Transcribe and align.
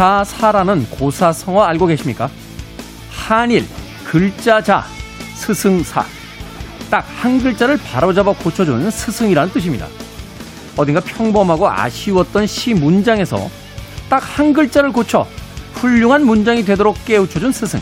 일자사라는 0.00 0.86
고사성어 0.88 1.62
알고 1.62 1.84
계십니까? 1.84 2.30
한일, 3.10 3.66
글자자, 4.06 4.86
스승사. 5.34 6.06
딱 6.90 7.04
한 7.20 7.40
글자를 7.40 7.76
바로잡아 7.76 8.32
고쳐주는 8.32 8.90
스승이라는 8.90 9.52
뜻입니다. 9.52 9.86
어딘가 10.78 11.00
평범하고 11.00 11.68
아쉬웠던 11.68 12.46
시 12.46 12.72
문장에서 12.72 13.50
딱 14.08 14.22
한 14.22 14.54
글자를 14.54 14.90
고쳐 14.90 15.26
훌륭한 15.74 16.24
문장이 16.24 16.64
되도록 16.64 17.04
깨우쳐준 17.04 17.52
스승. 17.52 17.78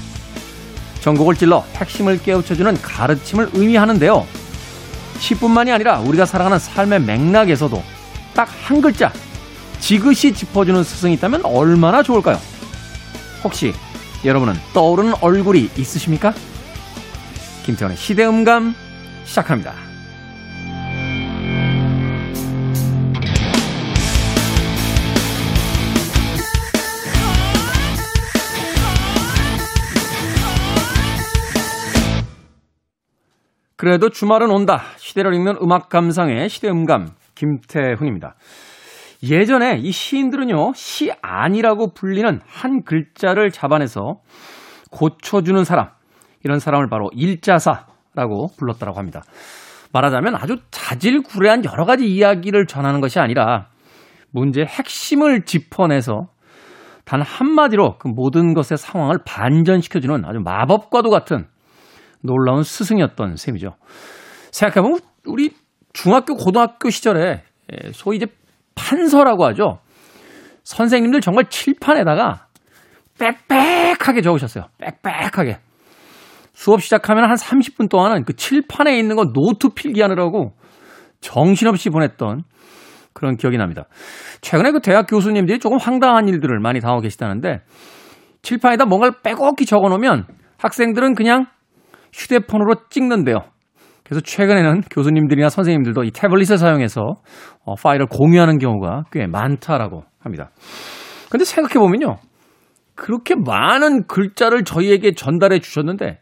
전곡을 1.00 1.36
찔러 1.36 1.64
핵심을 1.76 2.20
깨우쳐주는 2.20 2.82
가르침을 2.82 3.50
의미하는데요. 3.52 4.26
시뿐만이 5.20 5.70
아니라 5.70 6.00
우리가 6.00 6.26
살아가는 6.26 6.58
삶의 6.58 7.00
맥락에서도 7.02 7.80
딱 8.34 8.48
한 8.64 8.80
글자, 8.80 9.12
지그시 9.80 10.34
짚어주는 10.34 10.82
스승이 10.82 11.14
있다면 11.14 11.44
얼마나 11.44 12.02
좋을까요? 12.02 12.38
혹시 13.44 13.72
여러분은 14.24 14.54
떠오르는 14.74 15.14
얼굴이 15.20 15.70
있으십니까? 15.76 16.32
김태원의 17.64 17.96
시대음감 17.96 18.74
시작합니다. 19.24 19.74
그래도 33.76 34.08
주말은 34.10 34.50
온다. 34.50 34.82
시대를 34.96 35.34
읽는 35.34 35.58
음악 35.62 35.88
감상의 35.88 36.48
시대음감 36.48 37.10
김태훈입니다. 37.36 38.34
예전에 39.22 39.78
이 39.78 39.90
시인들은요, 39.90 40.72
시 40.74 41.12
아니라고 41.22 41.92
불리는 41.92 42.40
한 42.46 42.82
글자를 42.84 43.50
잡아내서 43.50 44.20
고쳐주는 44.90 45.64
사람, 45.64 45.88
이런 46.44 46.60
사람을 46.60 46.88
바로 46.88 47.10
일자사라고 47.12 48.50
불렀다고 48.56 48.96
합니다. 48.96 49.22
말하자면 49.92 50.36
아주 50.36 50.58
자질구레한 50.70 51.64
여러 51.64 51.84
가지 51.84 52.06
이야기를 52.06 52.66
전하는 52.66 53.00
것이 53.00 53.18
아니라 53.18 53.68
문제의 54.30 54.66
핵심을 54.66 55.44
짚어내서 55.44 56.28
단 57.04 57.22
한마디로 57.22 57.96
그 57.98 58.08
모든 58.08 58.52
것의 58.52 58.76
상황을 58.76 59.18
반전시켜주는 59.24 60.24
아주 60.26 60.40
마법과도 60.40 61.08
같은 61.08 61.46
놀라운 62.20 62.62
스승이었던 62.62 63.36
셈이죠. 63.36 63.76
생각해보면 64.52 65.00
우리 65.24 65.54
중학교, 65.92 66.34
고등학교 66.34 66.90
시절에 66.90 67.42
소위 67.92 68.18
이제 68.18 68.26
판서라고 68.78 69.44
하죠. 69.46 69.80
선생님들 70.64 71.20
정말 71.20 71.46
칠판에다가 71.48 72.46
빽빽하게 73.18 74.22
적으셨어요. 74.22 74.64
빽빽하게. 74.78 75.58
수업 76.52 76.82
시작하면 76.82 77.28
한 77.28 77.36
30분 77.36 77.88
동안은 77.88 78.24
그 78.24 78.34
칠판에 78.34 78.98
있는 78.98 79.16
거 79.16 79.32
노트 79.32 79.70
필기하느라고 79.70 80.54
정신없이 81.20 81.90
보냈던 81.90 82.42
그런 83.12 83.36
기억이 83.36 83.56
납니다. 83.56 83.84
최근에 84.40 84.70
그 84.72 84.80
대학 84.80 85.06
교수님들이 85.08 85.58
조금 85.58 85.78
황당한 85.78 86.28
일들을 86.28 86.58
많이 86.60 86.80
당하고 86.80 87.00
계시다는데 87.00 87.62
칠판에다 88.42 88.86
뭔가를 88.86 89.14
빼곡히 89.22 89.66
적어 89.66 89.88
놓으면 89.88 90.26
학생들은 90.58 91.14
그냥 91.14 91.46
휴대폰으로 92.12 92.88
찍는데요. 92.88 93.38
그래서 94.08 94.22
최근에는 94.22 94.80
교수님들이나 94.90 95.50
선생님들도 95.50 96.04
이 96.04 96.10
태블릿을 96.10 96.56
사용해서 96.56 97.16
어, 97.64 97.74
파일을 97.74 98.06
공유하는 98.06 98.58
경우가 98.58 99.04
꽤 99.12 99.26
많다라고 99.26 100.04
합니다. 100.18 100.50
근데 101.30 101.44
생각해 101.44 101.74
보면요. 101.74 102.16
그렇게 102.94 103.34
많은 103.36 104.06
글자를 104.06 104.64
저희에게 104.64 105.12
전달해 105.12 105.58
주셨는데 105.58 106.20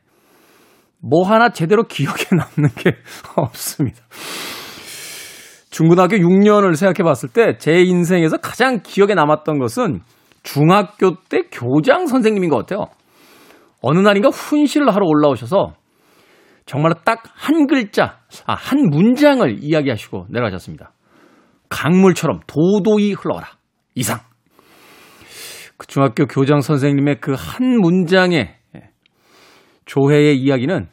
뭐 1.00 1.26
하나 1.26 1.50
제대로 1.50 1.84
기억에 1.84 2.24
남는 2.32 2.70
게 2.76 2.96
없습니다. 3.36 4.00
중고등학교 5.70 6.16
6년을 6.16 6.74
생각해 6.74 7.04
봤을 7.04 7.28
때 7.28 7.56
제 7.58 7.82
인생에서 7.82 8.38
가장 8.38 8.80
기억에 8.82 9.14
남았던 9.14 9.58
것은 9.58 10.00
중학교 10.42 11.16
때 11.28 11.42
교장 11.52 12.06
선생님인 12.06 12.50
것 12.50 12.56
같아요. 12.56 12.86
어느 13.80 14.00
날인가 14.00 14.30
훈시를 14.30 14.92
하러 14.92 15.06
올라오셔서 15.06 15.74
정말로 16.66 16.94
딱 17.04 17.22
한 17.34 17.66
글자, 17.68 18.18
아, 18.46 18.54
한 18.54 18.90
문장을 18.90 19.62
이야기하시고 19.62 20.26
내려가셨습니다. 20.30 20.92
강물처럼 21.68 22.40
도도히 22.46 23.12
흘러가라. 23.12 23.46
이상. 23.94 24.20
그 25.78 25.86
중학교 25.86 26.26
교장 26.26 26.60
선생님의 26.60 27.20
그 27.20 27.34
한 27.34 27.80
문장의 27.80 28.54
조회의 29.84 30.36
이야기는 30.38 30.88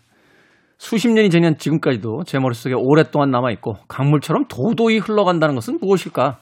수십 0.77 1.09
년이 1.09 1.29
지난 1.31 1.57
지금까지도 1.57 2.23
제 2.25 2.37
머릿속에 2.39 2.75
오랫동안 2.75 3.31
남아있고 3.31 3.77
강물처럼 3.87 4.45
도도히 4.49 4.99
흘러간다는 4.99 5.55
것은 5.55 5.79
무엇일까? 5.81 6.39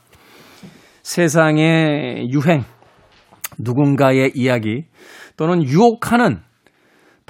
세상의 1.03 2.29
유행, 2.31 2.63
누군가의 3.57 4.31
이야기 4.35 4.85
또는 5.37 5.63
유혹하는 5.63 6.41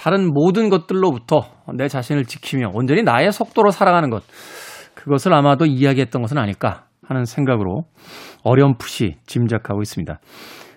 다른 0.02 0.34
모든 0.34 0.70
것들로부터 0.70 1.44
내 1.76 1.88
자신을 1.88 2.26
지키며 2.26 2.72
온전히 2.74 3.04
나의 3.04 3.32
속도로 3.32 3.70
살아가는 3.70 4.10
것. 4.10 4.24
그것을 4.96 5.32
아마도 5.32 5.68
이야기했던 5.68 6.24
것은 6.24 6.40
아닐까 6.40 6.86
하는 7.08 7.26
생각으로 7.26 7.84
어렴풋이 8.44 9.18
짐작하고 9.28 9.84
있습니다. 9.84 10.20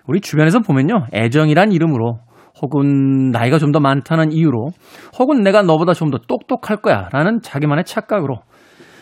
우리 0.07 0.21
주변에서 0.21 0.59
보면요. 0.59 1.07
애정이란 1.11 1.71
이름으로 1.71 2.19
혹은 2.61 3.31
나이가 3.31 3.57
좀 3.57 3.71
더 3.71 3.79
많다는 3.79 4.31
이유로 4.31 4.69
혹은 5.17 5.41
내가 5.41 5.63
너보다 5.63 5.93
좀 5.93 6.11
더 6.11 6.19
똑똑할 6.19 6.77
거야 6.77 7.09
라는 7.11 7.39
자기만의 7.41 7.85
착각으로 7.85 8.41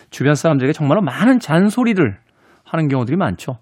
주변 0.09 0.35
사람들에게 0.35 0.71
정말로 0.71 1.01
많은 1.01 1.39
잔소리를 1.39 2.17
하는 2.63 2.87
경우들이 2.87 3.17
많죠. 3.17 3.57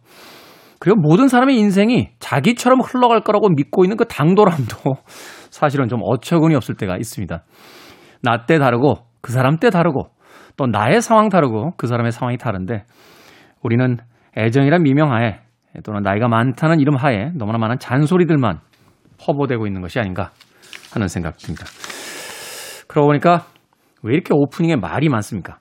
그리고 0.79 1.00
모든 1.01 1.27
사람의 1.27 1.57
인생이 1.57 2.09
자기처럼 2.19 2.81
흘러갈 2.81 3.21
거라고 3.21 3.50
믿고 3.50 3.83
있는 3.83 3.97
그 3.97 4.05
당돌함도 4.05 4.77
사실은 5.51 5.88
좀 5.88 6.00
어처구니 6.03 6.56
없을 6.56 6.75
때가 6.75 6.97
있습니다. 6.97 7.44
나 8.23 8.45
때 8.47 8.57
다르고 8.57 9.06
그 9.22 9.31
사람 9.31 9.57
때 9.57 9.69
다르고 9.69 10.09
또 10.57 10.66
나의 10.66 11.01
상황 11.01 11.29
다르고 11.29 11.73
그 11.78 11.88
사람의 11.88 12.12
상황이 12.12 12.38
다른데 12.38 12.85
우리는 13.62 13.97
애정이란 14.38 14.81
미명하에 14.84 15.39
또는 15.84 16.01
나이가 16.01 16.28
많다는 16.28 16.79
이름 16.79 16.95
하에 16.95 17.31
너무나 17.35 17.57
많은 17.57 17.78
잔소리들만 17.79 18.59
허보되고 19.28 19.67
있는 19.67 19.81
것이 19.81 20.00
아닌가 20.00 20.31
하는 20.94 21.07
생각 21.07 21.38
듭니다. 21.38 21.66
그러고 22.88 23.07
보니까 23.07 23.45
왜 24.03 24.13
이렇게 24.13 24.33
오프닝에 24.33 24.75
말이 24.75 25.09
많습니까? 25.09 25.59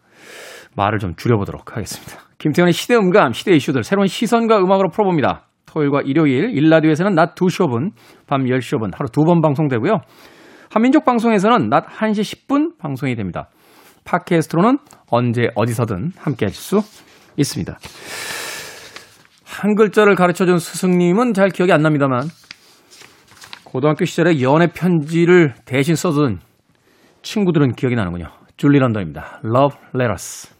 말을 0.76 0.98
좀 0.98 1.14
줄여보도록 1.16 1.76
하겠습니다. 1.76 2.22
김태현의 2.38 2.72
시대 2.72 2.96
음감, 2.96 3.32
시대 3.32 3.52
이슈들 3.52 3.82
새로운 3.82 4.06
시선과 4.06 4.58
음악으로 4.58 4.88
풀어봅니다. 4.90 5.46
토요일과 5.70 6.02
일요일, 6.04 6.50
일라디오에서는 6.56 7.14
낮 7.14 7.34
2시 7.34 7.66
5분, 7.66 7.90
밤 8.26 8.44
10시 8.44 8.78
5분 8.78 8.90
하루 8.96 9.08
두 9.10 9.24
번 9.24 9.40
방송되고요. 9.40 10.00
한민족 10.70 11.04
방송에서는 11.04 11.68
낮 11.68 11.86
1시 11.86 12.46
10분 12.46 12.78
방송이 12.78 13.14
됩니다. 13.14 13.48
팟캐스트로는 14.04 14.78
언제 15.10 15.48
어디서든 15.54 16.12
함께 16.18 16.46
하실 16.46 16.60
수 16.60 16.80
있습니다. 17.36 17.78
한 19.44 19.74
글자를 19.74 20.14
가르쳐준 20.14 20.58
스승님은 20.58 21.34
잘 21.34 21.48
기억이 21.48 21.72
안 21.72 21.82
납니다만 21.82 22.22
고등학교 23.64 24.04
시절에 24.04 24.40
연애 24.40 24.66
편지를 24.68 25.54
대신 25.64 25.94
써준 25.94 26.38
친구들은 27.22 27.72
기억이 27.74 27.94
나는군요. 27.94 28.26
줄리 28.56 28.78
런던입니다. 28.78 29.40
Love 29.44 29.78
Letters. 29.94 30.59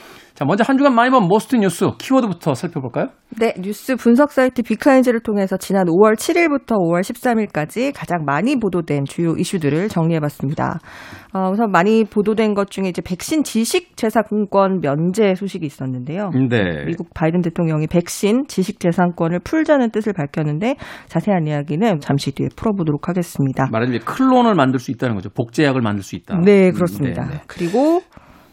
자, 0.33 0.45
먼저 0.45 0.63
한 0.65 0.77
주간 0.77 0.95
많이 0.95 1.09
본 1.11 1.27
Most 1.27 1.55
뉴스 1.55 1.85
키워드부터 1.97 2.53
살펴볼까요? 2.53 3.09
네, 3.39 3.53
뉴스 3.59 3.95
분석 3.95 4.31
사이트 4.31 4.61
빅카인즈를 4.61 5.21
통해서 5.21 5.57
지난 5.57 5.85
5월 5.85 6.15
7일부터 6.15 6.77
5월 6.77 7.01
13일까지 7.01 7.91
가장 7.95 8.25
많이 8.25 8.57
보도된 8.57 9.05
주요 9.05 9.35
이슈들을 9.37 9.89
정리해봤습니다. 9.89 10.79
어, 11.33 11.49
우선 11.51 11.71
많이 11.71 12.03
보도된 12.03 12.53
것 12.53 12.69
중에 12.71 12.89
이제 12.89 13.01
백신 13.01 13.43
지식 13.43 13.95
재산권 13.95 14.81
면제 14.81 15.35
소식이 15.35 15.65
있었는데요. 15.65 16.31
네. 16.49 16.85
미국 16.85 17.13
바이든 17.13 17.41
대통령이 17.41 17.87
백신 17.87 18.47
지식 18.47 18.79
재산권을 18.79 19.39
풀자는 19.43 19.91
뜻을 19.91 20.13
밝혔는데 20.13 20.75
자세한 21.07 21.47
이야기는 21.47 22.01
잠시 22.01 22.31
뒤에 22.31 22.47
풀어보도록 22.55 23.07
하겠습니다. 23.07 23.67
말하자면 23.71 24.01
클론을 24.01 24.55
만들 24.55 24.79
수 24.79 24.91
있다는 24.91 25.15
거죠. 25.15 25.29
복제약을 25.29 25.81
만들 25.81 26.03
수 26.03 26.15
있다. 26.15 26.37
네, 26.39 26.71
그렇습니다. 26.71 27.23
네, 27.25 27.35
네. 27.35 27.41
그리고 27.47 28.01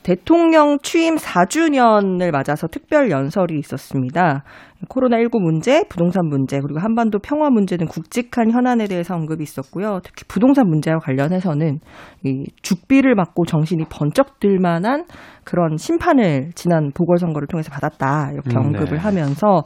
대통령 0.09 0.79
취임 0.83 1.17
4주년을 1.17 2.31
맞아서 2.31 2.67
특별 2.67 3.11
연설이 3.11 3.59
있었습니다. 3.59 4.43
코로나19 4.87 5.41
문제, 5.43 5.83
부동산 5.89 6.27
문제, 6.29 6.61
그리고 6.61 6.79
한반도 6.79 7.19
평화 7.19 7.51
문제 7.51 7.77
등 7.77 7.87
굵직한 7.87 8.53
현안에 8.53 8.87
대해서 8.87 9.15
언급이 9.15 9.43
있었고요. 9.43 10.01
특히 10.05 10.25
부동산 10.29 10.69
문제와 10.69 10.99
관련해서는 10.99 11.81
이 12.25 12.45
죽비를 12.63 13.15
맞고 13.17 13.45
정신이 13.47 13.85
번쩍 13.91 14.39
들 14.39 14.59
만한 14.61 15.05
그런 15.43 15.77
심판을 15.77 16.51
지난 16.55 16.93
보궐선거를 16.95 17.49
통해서 17.49 17.71
받았다. 17.71 18.31
이렇게 18.33 18.51
음, 18.57 18.67
언급을 18.67 18.91
네. 18.91 18.97
하면서 18.99 19.65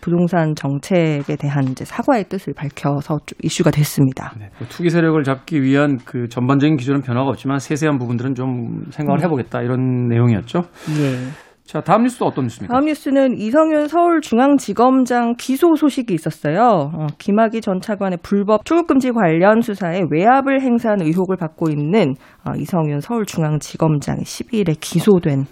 부동산 0.00 0.54
정책에 0.54 1.36
대한 1.36 1.64
이제 1.64 1.84
사과의 1.84 2.24
뜻을 2.28 2.54
밝혀서 2.54 3.18
이슈가 3.42 3.70
됐습니다. 3.70 4.32
네, 4.38 4.48
뭐 4.58 4.68
투기 4.68 4.88
세력을 4.90 5.22
잡기 5.24 5.60
위한 5.60 5.98
그 6.04 6.28
전반적인 6.28 6.76
기조는 6.76 7.02
변화가 7.02 7.28
없지만 7.28 7.58
세세한 7.58 7.98
부분들은 7.98 8.34
좀 8.34 8.84
생각을 8.90 9.20
음. 9.20 9.24
해보겠다 9.24 9.60
이런 9.60 10.08
내용이었죠. 10.08 10.60
네. 10.96 11.43
자, 11.66 11.80
다음 11.80 12.02
뉴스도 12.02 12.26
어떤 12.26 12.44
뉴스입니까? 12.44 12.72
다음 12.72 12.84
뉴스는 12.84 13.38
이성윤 13.38 13.88
서울중앙지검장 13.88 15.36
기소 15.38 15.74
소식이 15.74 16.12
있었어요. 16.12 16.90
어, 16.92 17.06
김학의 17.18 17.62
전 17.62 17.80
차관의 17.80 18.18
불법 18.22 18.64
출국금지 18.64 19.12
관련 19.12 19.62
수사에 19.62 20.02
외압을 20.10 20.60
행사한 20.60 21.00
의혹을 21.00 21.36
받고 21.36 21.70
있는 21.70 22.14
어, 22.44 22.52
이성윤 22.56 23.00
서울중앙지검장이 23.00 24.20
12일에 24.20 24.76
기소된 24.78 25.46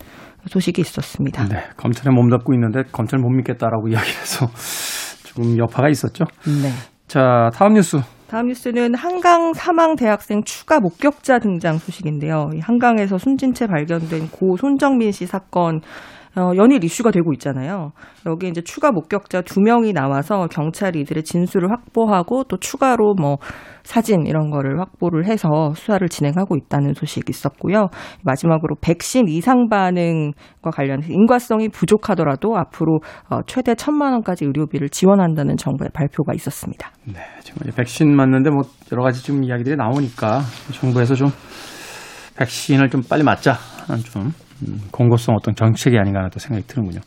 소식이 0.46 0.82
있었습니다. 0.82 1.44
네, 1.48 1.64
검찰에 1.76 2.12
몸담고 2.14 2.52
있는데 2.54 2.82
검찰 2.92 3.18
못 3.18 3.30
믿겠다라고 3.30 3.88
이야기해서 3.88 4.46
조금 5.24 5.56
여파가 5.56 5.88
있었죠. 5.88 6.24
네. 6.44 6.68
자, 7.08 7.48
다음 7.54 7.74
뉴스. 7.74 7.98
다음 8.32 8.46
뉴스는 8.46 8.94
한강 8.94 9.52
사망 9.52 9.94
대학생 9.94 10.42
추가 10.42 10.80
목격자 10.80 11.38
등장 11.40 11.76
소식인데요. 11.76 12.52
한강에서 12.62 13.18
숨진 13.18 13.52
채 13.52 13.66
발견된 13.66 14.30
고 14.30 14.56
손정민 14.56 15.12
씨 15.12 15.26
사건 15.26 15.82
어, 16.36 16.52
연일 16.56 16.82
이슈가 16.82 17.10
되고 17.10 17.32
있잖아요. 17.34 17.92
여기 18.26 18.48
이제 18.48 18.62
추가 18.62 18.90
목격자 18.90 19.42
두 19.42 19.60
명이 19.60 19.92
나와서 19.92 20.46
경찰이 20.50 21.00
이들의 21.00 21.24
진술을 21.24 21.70
확보하고 21.70 22.44
또 22.44 22.56
추가로 22.56 23.14
뭐 23.20 23.36
사진 23.82 24.26
이런 24.26 24.50
거를 24.50 24.80
확보를 24.80 25.26
해서 25.26 25.72
수사를 25.74 26.08
진행하고 26.08 26.56
있다는 26.56 26.94
소식이 26.94 27.24
있었고요. 27.28 27.88
마지막으로 28.22 28.76
백신 28.80 29.28
이상 29.28 29.68
반응과 29.68 30.70
관련해서 30.72 31.12
인과성이 31.12 31.68
부족하더라도 31.68 32.56
앞으로 32.56 33.00
어, 33.28 33.40
최대 33.46 33.74
천만 33.74 34.12
원까지 34.12 34.46
의료비를 34.46 34.88
지원한다는 34.88 35.56
정부의 35.56 35.90
발표가 35.92 36.32
있었습니다. 36.34 36.90
네, 37.06 37.20
지금 37.42 37.70
백신 37.74 38.14
맞는데 38.14 38.50
뭐 38.50 38.62
여러 38.92 39.02
가지 39.02 39.22
좀 39.22 39.44
이야기들이 39.44 39.76
나오니까 39.76 40.40
정부에서 40.72 41.14
좀 41.14 41.28
백신을 42.38 42.88
좀 42.88 43.02
빨리 43.02 43.22
맞자 43.22 43.56
좀 44.12 44.22
음, 44.22 44.32
공고성 44.90 45.34
어떤 45.36 45.54
정책이 45.54 45.98
아닌가 45.98 46.28
또 46.32 46.38
생각이 46.38 46.66
드는군요. 46.66 47.00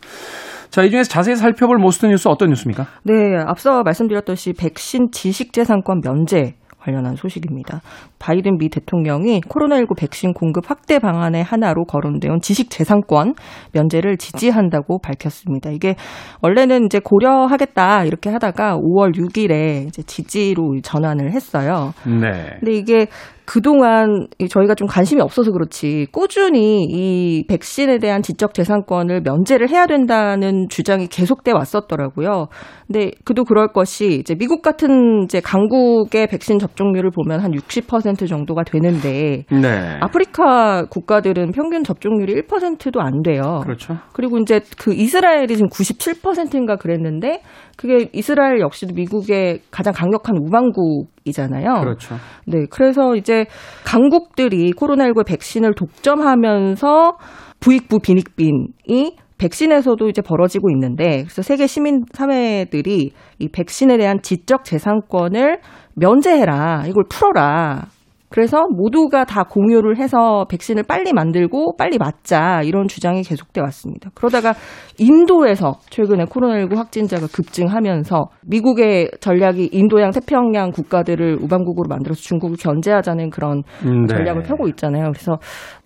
자, 0.69 0.83
이 0.83 0.89
중에서 0.89 1.09
자세히 1.09 1.35
살펴볼 1.35 1.77
모스트 1.77 2.05
뉴스 2.05 2.27
어떤 2.27 2.49
뉴스입니까? 2.49 2.85
네, 3.03 3.13
앞서 3.45 3.83
말씀드렸듯이 3.83 4.53
백신 4.53 5.11
지식재산권 5.11 6.01
면제 6.03 6.55
관련한 6.85 7.15
소식입니다. 7.15 7.81
바이든 8.19 8.57
미 8.59 8.69
대통령이 8.69 9.41
코로나19 9.41 9.97
백신 9.97 10.33
공급 10.33 10.69
확대 10.69 10.99
방안의 10.99 11.43
하나로 11.43 11.85
거론되어 11.85 12.37
지식 12.41 12.69
재산권 12.69 13.33
면제를 13.73 14.17
지지한다고 14.17 14.99
밝혔습니다. 14.99 15.71
이게 15.71 15.95
원래는 16.41 16.85
이제 16.85 16.99
고려하겠다 17.03 18.03
이렇게 18.03 18.29
하다가 18.29 18.77
5월 18.77 19.17
6일에 19.17 19.87
이제 19.87 20.03
지지로 20.03 20.79
전환을 20.83 21.31
했어요. 21.31 21.93
네. 22.05 22.57
근데 22.59 22.73
이게 22.73 23.07
그동안 23.45 24.27
저희가 24.49 24.75
좀 24.75 24.87
관심이 24.87 25.21
없어서 25.21 25.51
그렇지 25.51 26.07
꾸준히 26.11 26.83
이 26.83 27.45
백신에 27.47 27.99
대한 27.99 28.21
지적 28.21 28.53
재산권을 28.53 29.21
면제를 29.21 29.69
해야 29.69 29.85
된다는 29.85 30.67
주장이 30.69 31.07
계속돼 31.07 31.51
왔었더라고요. 31.51 32.47
근데 32.87 33.11
그도 33.23 33.43
그럴 33.43 33.69
것이 33.69 34.19
이제 34.19 34.35
미국 34.35 34.61
같은 34.61 35.23
이제 35.23 35.39
강국의 35.39 36.27
백신 36.27 36.59
접종률을 36.59 37.11
보면 37.11 37.39
한 37.39 37.51
60% 37.51 38.27
정도가 38.27 38.63
되는데 38.63 39.45
네. 39.49 39.97
아프리카 40.01 40.85
국가들은 40.85 41.51
평균 41.51 41.83
접종률이 41.83 42.41
1%도 42.41 43.01
안 43.01 43.21
돼요. 43.21 43.61
그렇죠. 43.63 43.97
그리고 44.13 44.37
이제 44.39 44.61
그 44.77 44.93
이스라엘이 44.93 45.47
지금 45.47 45.69
97%인가 45.69 46.75
그랬는데 46.75 47.41
그게 47.75 48.09
이스라엘 48.13 48.59
역시도 48.59 48.93
미국의 48.93 49.59
가장 49.71 49.93
강력한 49.93 50.37
우방국이잖아요. 50.37 51.81
그렇죠. 51.81 52.15
네, 52.45 52.65
그래서 52.69 53.15
이제 53.15 53.45
강국들이 53.85 54.71
코로나19 54.73 55.25
백신을 55.25 55.73
독점하면서 55.75 57.17
부익부 57.59 57.99
빈익빈이 57.99 59.17
백신에서도 59.37 60.07
이제 60.07 60.21
벌어지고 60.21 60.69
있는데 60.71 61.23
그래서 61.23 61.41
세계 61.41 61.67
시민 61.67 62.03
사회들이 62.13 63.11
이 63.39 63.49
백신에 63.49 63.97
대한 63.97 64.21
지적 64.21 64.63
재산권을 64.63 65.59
면제해라. 65.95 66.85
이걸 66.87 67.03
풀어라. 67.09 67.87
그래서 68.35 68.67
모두가 68.69 69.23
다 69.23 69.43
공유를 69.43 69.97
해서 69.97 70.45
백신을 70.49 70.83
빨리 70.83 71.13
만들고 71.13 71.77
빨리 71.77 71.97
맞자 71.97 72.63
이런 72.65 72.89
주장이 72.89 73.21
계속돼 73.21 73.61
왔습니다. 73.61 74.09
그러다가 74.13 74.53
인도에서 74.99 75.75
최근에 75.89 76.25
코로나19 76.25 76.75
확진자가 76.75 77.27
급증하면서 77.27 78.25
미국의 78.45 79.11
전략이 79.21 79.69
인도양 79.71 80.11
태평양 80.11 80.71
국가들을 80.71 81.37
우방국으로 81.43 81.87
만들어서 81.87 82.19
중국을 82.19 82.57
견제하자는 82.59 83.29
그런 83.29 83.63
음, 83.85 84.01
네. 84.01 84.13
전략을 84.13 84.43
펴고 84.43 84.67
있잖아요. 84.67 85.13
그래서 85.13 85.37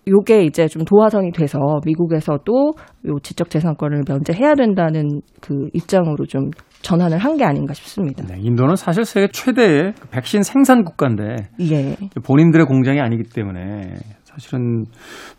요게 0.08 0.42
이제 0.42 0.66
좀 0.66 0.84
도화선이 0.84 1.30
돼서 1.30 1.58
미국에서도 1.86 2.72
요 3.06 3.18
지적 3.22 3.50
재산권을 3.50 4.02
면제해야 4.08 4.56
된다는 4.56 5.20
그 5.40 5.68
입장으로 5.72 6.26
좀 6.26 6.50
전환을 6.82 7.18
한 7.18 7.36
게 7.36 7.44
아닌가 7.44 7.72
싶습니다. 7.74 8.24
네, 8.26 8.34
인도는 8.40 8.76
사실 8.76 9.04
세계 9.04 9.28
최대의 9.28 9.94
그 9.98 10.08
백신 10.08 10.42
생산 10.42 10.84
국가인데 10.84 11.48
예. 11.60 11.96
본인들의 12.24 12.66
공장이 12.66 13.00
아니기 13.00 13.22
때문에 13.32 13.94
사실은 14.24 14.84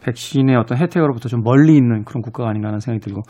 백신의 0.04 0.56
어떤 0.56 0.78
혜택으로부터 0.78 1.30
좀 1.30 1.42
멀리 1.44 1.76
있는 1.76 2.04
그런 2.04 2.22
국가가 2.22 2.50
아닌가 2.50 2.68
하는 2.68 2.80
생각이 2.80 3.04
들고 3.06 3.22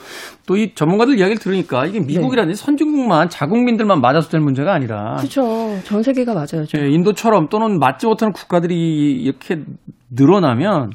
또 0.48 0.56
이 0.58 0.74
전문가들 0.74 1.20
이야기를 1.20 1.40
들으니까 1.40 1.86
이게 1.86 2.00
미국이라든지 2.00 2.58
네. 2.58 2.66
선진국만 2.66 3.30
자국민들만 3.30 4.02
맞아서 4.02 4.30
될 4.30 4.42
문제가 4.42 4.74
아니라 4.74 5.16
그렇죠. 5.18 5.78
전 5.84 6.02
세계가 6.04 6.34
맞아요. 6.34 6.66
예, 6.78 6.90
인도처럼 6.90 7.48
또는 7.50 7.78
맞지 7.80 8.08
못하는 8.08 8.32
국가들이 8.34 9.12
이렇게 9.22 9.64
늘어나면 10.10 10.92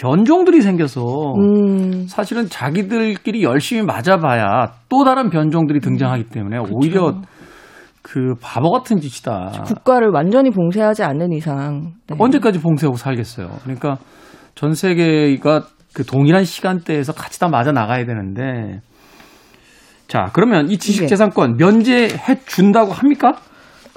변종들이 0.00 0.62
생겨서 0.62 1.34
음. 1.34 2.06
사실은 2.08 2.48
자기들끼리 2.48 3.42
열심히 3.42 3.82
맞아봐야 3.82 4.72
또 4.88 5.04
다른 5.04 5.28
변종들이 5.28 5.80
등장하기 5.80 6.30
때문에 6.30 6.56
그렇죠. 6.56 6.74
오히려 6.74 7.20
그 8.00 8.34
바보 8.40 8.70
같은 8.70 8.98
짓이다. 8.98 9.62
국가를 9.66 10.08
완전히 10.08 10.50
봉쇄하지 10.50 11.02
않는 11.02 11.32
이상 11.32 11.92
네. 12.06 12.16
언제까지 12.18 12.60
봉쇄하고 12.60 12.96
살겠어요. 12.96 13.50
그러니까 13.62 13.98
전 14.54 14.72
세계가 14.72 15.64
그 15.92 16.04
동일한 16.04 16.44
시간대에서 16.44 17.12
같이 17.12 17.38
다 17.38 17.48
맞아 17.48 17.70
나가야 17.70 18.06
되는데 18.06 18.80
자 20.08 20.30
그러면 20.32 20.70
이 20.70 20.78
지식재산권 20.78 21.58
면제해 21.58 22.40
준다고 22.46 22.92
합니까? 22.92 23.34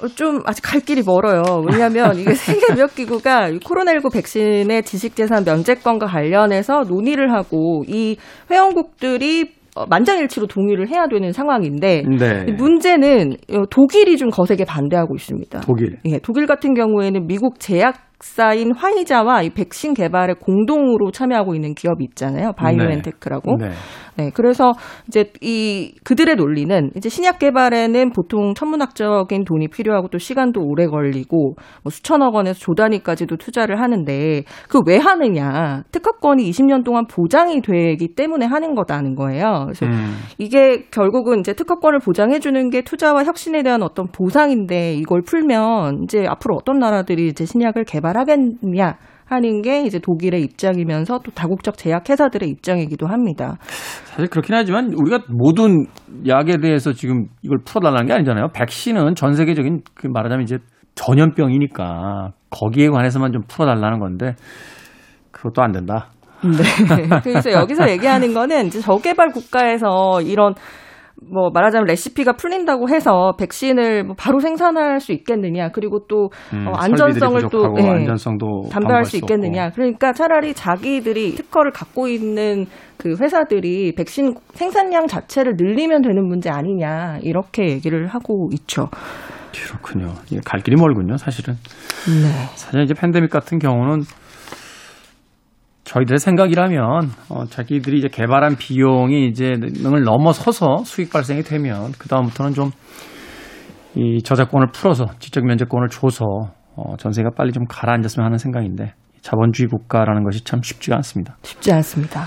좀 0.08 0.40
아직 0.44 0.62
갈 0.62 0.80
길이 0.80 1.02
멀어요. 1.04 1.64
왜냐하면 1.70 2.18
이게 2.18 2.32
세계무역기구가 2.34 3.50
코로나19 3.50 4.12
백신의 4.12 4.82
지식재산 4.82 5.44
면제권과 5.44 6.06
관련해서 6.06 6.82
논의를 6.88 7.32
하고 7.32 7.84
이 7.86 8.16
회원국들이 8.50 9.52
어, 9.76 9.86
만장일치로 9.86 10.46
동의를 10.46 10.88
해야 10.88 11.06
되는 11.08 11.32
상황인데 11.32 12.04
네. 12.18 12.44
문제는 12.52 13.36
독일이 13.70 14.16
좀 14.16 14.30
거세게 14.30 14.64
반대하고 14.64 15.16
있습니다. 15.16 15.60
독일. 15.60 15.98
예, 16.04 16.18
독일 16.18 16.46
같은 16.46 16.74
경우에는 16.74 17.26
미국 17.26 17.58
제약 17.58 17.96
제약사인 18.24 18.74
화이자와 18.74 19.42
이 19.42 19.50
백신 19.50 19.94
개발에 19.94 20.34
공동으로 20.40 21.10
참여하고 21.10 21.54
있는 21.54 21.74
기업이 21.74 22.04
있잖아요. 22.04 22.52
바이오엔테크라고. 22.52 23.56
네. 23.58 23.70
네, 24.16 24.30
그래서 24.32 24.72
이제 25.08 25.32
이 25.40 25.92
그들의 26.04 26.36
논리는 26.36 26.90
이제 26.96 27.08
신약 27.08 27.40
개발에는 27.40 28.12
보통 28.12 28.54
천문학적인 28.54 29.44
돈이 29.44 29.68
필요하고 29.68 30.06
또 30.08 30.18
시간도 30.18 30.60
오래 30.62 30.86
걸리고 30.86 31.56
뭐 31.82 31.90
수천억 31.90 32.36
원에서 32.36 32.60
조 32.60 32.74
단위까지도 32.74 33.36
투자를 33.36 33.80
하는데 33.80 34.44
그 34.68 34.84
왜 34.86 34.98
하느냐? 34.98 35.82
특허권이 35.92 36.48
20년 36.50 36.84
동안 36.84 37.06
보장이 37.06 37.62
되기 37.62 38.14
때문에 38.14 38.44
하는 38.44 38.74
거다는 38.74 39.14
거예요. 39.14 39.62
그래서 39.64 39.86
음. 39.86 40.16
이게 40.36 40.84
결국은 40.90 41.40
이제 41.40 41.54
특허권을 41.54 42.00
보장해 42.00 42.38
주는 42.38 42.68
게 42.68 42.82
투자와 42.82 43.24
혁신에 43.24 43.62
대한 43.62 43.82
어떤 43.82 44.08
보상인데 44.08 44.94
이걸 44.94 45.22
풀면 45.22 46.02
이제 46.04 46.26
앞으로 46.28 46.54
어떤 46.56 46.78
나라들이 46.78 47.28
이제 47.28 47.46
신약을 47.46 47.84
개발 47.84 48.13
하겠냐 48.16 48.96
하는 49.26 49.62
게 49.62 49.82
이제 49.82 49.98
독일의 49.98 50.42
입장이면서 50.42 51.20
또 51.24 51.30
다국적 51.30 51.76
제약 51.78 52.08
회사들의 52.08 52.48
입장이기도 52.48 53.06
합니다. 53.06 53.56
사실 54.04 54.28
그렇긴 54.28 54.54
하지만 54.54 54.92
우리가 54.94 55.20
모든 55.28 55.86
약에 56.26 56.58
대해서 56.58 56.92
지금 56.92 57.26
이걸 57.42 57.58
풀어달라는 57.64 58.06
게 58.06 58.12
아니잖아요. 58.12 58.48
백신은 58.54 59.14
전 59.14 59.32
세계적인 59.32 59.82
그 59.94 60.06
말하자면 60.06 60.42
이제 60.42 60.58
전염병이니까 60.94 62.32
거기에 62.50 62.88
관해서만 62.88 63.32
좀 63.32 63.42
풀어달라는 63.48 63.98
건데 63.98 64.34
그것도 65.32 65.62
안 65.62 65.72
된다. 65.72 66.10
네. 66.42 67.08
그래서 67.22 67.50
여기서 67.52 67.90
얘기하는 67.90 68.34
거는 68.34 68.66
이제 68.66 68.80
저개발 68.80 69.30
국가에서 69.30 70.20
이런 70.22 70.54
뭐 71.32 71.50
말하자면 71.50 71.86
레시피가 71.86 72.34
풀린다고 72.34 72.88
해서 72.88 73.34
백신을 73.38 74.04
뭐 74.04 74.14
바로 74.18 74.40
생산할 74.40 75.00
수 75.00 75.12
있겠느냐 75.12 75.70
그리고 75.70 76.00
또 76.08 76.30
음, 76.52 76.68
어, 76.68 76.72
안전성을 76.76 77.42
또 77.50 77.74
예, 77.78 77.88
안전성도 77.88 78.68
담보할 78.70 79.04
수수 79.04 79.18
있겠느냐 79.18 79.70
그러니까 79.70 80.12
차라리 80.12 80.54
자기들이 80.54 81.34
특허를 81.34 81.72
갖고 81.72 82.08
있는 82.08 82.66
그 82.96 83.16
회사들이 83.20 83.94
백신 83.94 84.34
생산량 84.52 85.06
자체를 85.06 85.54
늘리면 85.56 86.02
되는 86.02 86.26
문제 86.26 86.50
아니냐 86.50 87.18
이렇게 87.22 87.68
얘기를 87.68 88.06
하고 88.06 88.48
있죠. 88.52 88.88
그렇군요. 89.52 90.14
갈 90.44 90.60
길이 90.60 90.76
멀군요, 90.76 91.16
사실은. 91.16 91.54
네. 92.06 92.28
사실 92.56 92.82
이제 92.82 92.94
팬데믹 92.94 93.30
같은 93.30 93.58
경우는 93.58 94.00
저희들의 95.94 96.18
생각이라면 96.18 97.10
어, 97.30 97.44
자기들이 97.46 97.98
이제 97.98 98.08
개발한 98.08 98.56
비용이 98.56 99.26
이제 99.28 99.52
능을 99.58 100.02
넘어서서 100.02 100.84
수익 100.84 101.10
발생이 101.12 101.42
되면 101.42 101.92
그 101.98 102.08
다음부터는 102.08 102.52
좀 102.52 102.70
이 103.96 104.22
저작권을 104.22 104.68
풀어서 104.72 105.06
지적 105.20 105.44
면제권을 105.44 105.88
줘서 105.88 106.24
어, 106.76 106.96
전세가 106.96 107.30
빨리 107.36 107.52
좀 107.52 107.64
가라앉았으면 107.68 108.26
하는 108.26 108.38
생각인데 108.38 108.94
자본주의 109.20 109.68
국가라는 109.68 110.24
것이 110.24 110.44
참 110.44 110.60
쉽지가 110.62 110.96
않습니다. 110.96 111.36
쉽지 111.42 111.72
않습니다. 111.72 112.24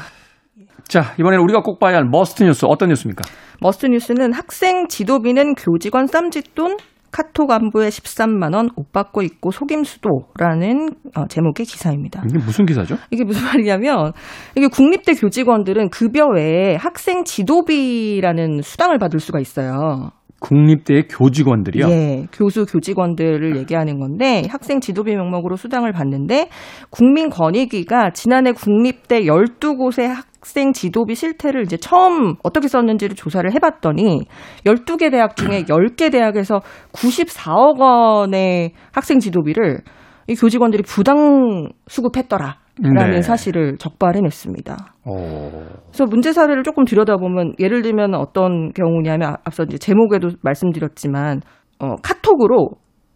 자 0.87 1.13
이번에는 1.19 1.43
우리가 1.43 1.61
꼭 1.61 1.79
봐야 1.79 1.97
할 1.97 2.05
Must 2.05 2.43
뉴스 2.43 2.65
어떤 2.65 2.89
뉴스입니까? 2.89 3.23
Must 3.59 3.87
뉴스는 3.87 4.31
학생 4.33 4.87
지도비는 4.87 5.55
교직원 5.55 6.07
쌈짓돈 6.07 6.77
카톡 7.17 7.49
안부에 7.51 7.89
13만 7.89 8.53
원 8.53 8.67
옷 8.77 8.91
바꿔 8.91 9.21
입고 9.23 9.49
속임수도라는 9.51 10.89
어, 11.15 11.27
제목의 11.27 11.65
기사입니다. 11.65 12.23
이게 12.29 12.37
무슨 12.37 12.65
기사죠? 12.65 12.97
이게 13.11 13.23
무슨 13.23 13.45
말이냐면 13.45 14.11
이게 14.55 14.67
국립대 14.67 15.13
교직원들은 15.13 15.89
급여 15.89 16.27
외에 16.27 16.75
학생 16.75 17.23
지도비라는 17.23 18.61
수당을 18.61 18.99
받을 18.99 19.19
수가 19.19 19.39
있어요. 19.39 20.11
국립대의 20.39 21.07
교직원들이요. 21.07 21.89
예, 21.89 22.27
교수 22.31 22.65
교직원들을 22.65 23.57
얘기하는 23.57 23.97
건데 23.99 24.43
학생 24.51 24.79
지도비 24.79 25.15
명목으로 25.15 25.55
수당을 25.55 25.93
받는데 25.93 26.49
국민권익위가 26.91 28.11
지난해 28.11 28.51
국립대 28.51 29.21
12곳의 29.23 30.03
학 30.07 30.26
생 30.43 30.71
지도비 30.71 31.15
실태를 31.15 31.63
이제 31.63 31.77
처음 31.77 32.35
어떻게 32.43 32.67
썼는지를 32.67 33.15
조사를 33.15 33.51
해봤더니 33.53 34.21
12개 34.65 35.11
대학 35.11 35.35
중에 35.35 35.63
10개 35.63 36.11
대학에서 36.11 36.59
94억 36.93 37.79
원의 37.79 38.73
학생 38.91 39.19
지도비를 39.19 39.81
이 40.27 40.35
교직원들이 40.35 40.83
부당 40.83 41.69
수급했더라. 41.87 42.57
라는 42.79 43.11
네. 43.15 43.21
사실을 43.23 43.77
적발해냈습니다. 43.77 44.77
오. 45.05 45.49
그래서 45.87 46.05
문제 46.05 46.31
사례를 46.31 46.61
조금 46.61 46.85
들여다보면 46.85 47.53
예를 47.59 47.81
들면 47.81 48.13
어떤 48.13 48.71
경우냐면 48.73 49.35
앞서 49.43 49.63
이제 49.63 49.79
제목에도 49.79 50.29
말씀드렸지만 50.43 51.41
어, 51.79 51.95
카톡으로 52.03 52.69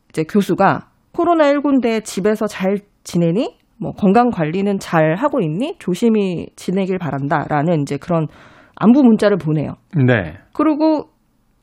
이제 0.10 0.24
교수가 0.24 0.88
코로나19인데 1.14 2.04
집에서 2.04 2.48
잘 2.48 2.80
지내니? 3.04 3.58
뭐 3.82 3.92
건강 3.94 4.30
관리는 4.30 4.78
잘 4.80 5.16
하고 5.16 5.42
있니? 5.42 5.76
조심히 5.80 6.48
지내길 6.56 7.00
바란다라는 7.00 7.82
이제 7.82 7.98
그런 7.98 8.28
안부 8.76 9.04
문자를 9.04 9.38
보내요. 9.38 9.74
네. 9.96 10.38
그리고 10.54 11.10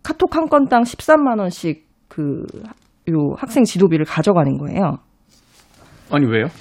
카톡 0.02 0.36
한 0.36 0.48
건당 0.48 0.82
13만 0.82 1.38
원씩 1.38 1.86
그 2.08 2.44
요 3.10 3.34
학생 3.36 3.64
지도비를 3.64 4.04
가져가는 4.04 4.56
거예요. 4.58 4.98
아니 6.10 6.26
왜요? 6.26 6.46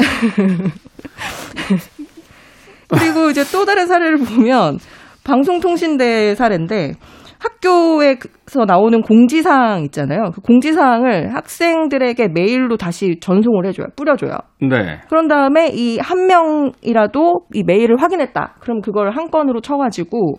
그리고 2.87 3.29
이제 3.29 3.43
또 3.51 3.65
다른 3.65 3.87
사례를 3.87 4.17
보면 4.17 4.77
방송통신대 5.23 6.35
사례인데 6.35 6.93
학교에서 7.39 8.65
나오는 8.67 9.01
공지사항 9.01 9.83
있잖아요. 9.85 10.31
그 10.33 10.41
공지사항을 10.41 11.35
학생들에게 11.35 12.29
메일로 12.29 12.77
다시 12.77 13.19
전송을 13.19 13.65
해줘요. 13.67 13.87
뿌려줘요. 13.95 14.31
네. 14.61 14.99
그런 15.09 15.27
다음에 15.27 15.69
이 15.73 15.97
한 15.99 16.27
명이라도 16.27 17.41
이 17.53 17.63
메일을 17.63 17.97
확인했다. 18.01 18.55
그럼 18.59 18.81
그걸 18.81 19.11
한 19.11 19.29
건으로 19.29 19.61
쳐가지고 19.61 20.35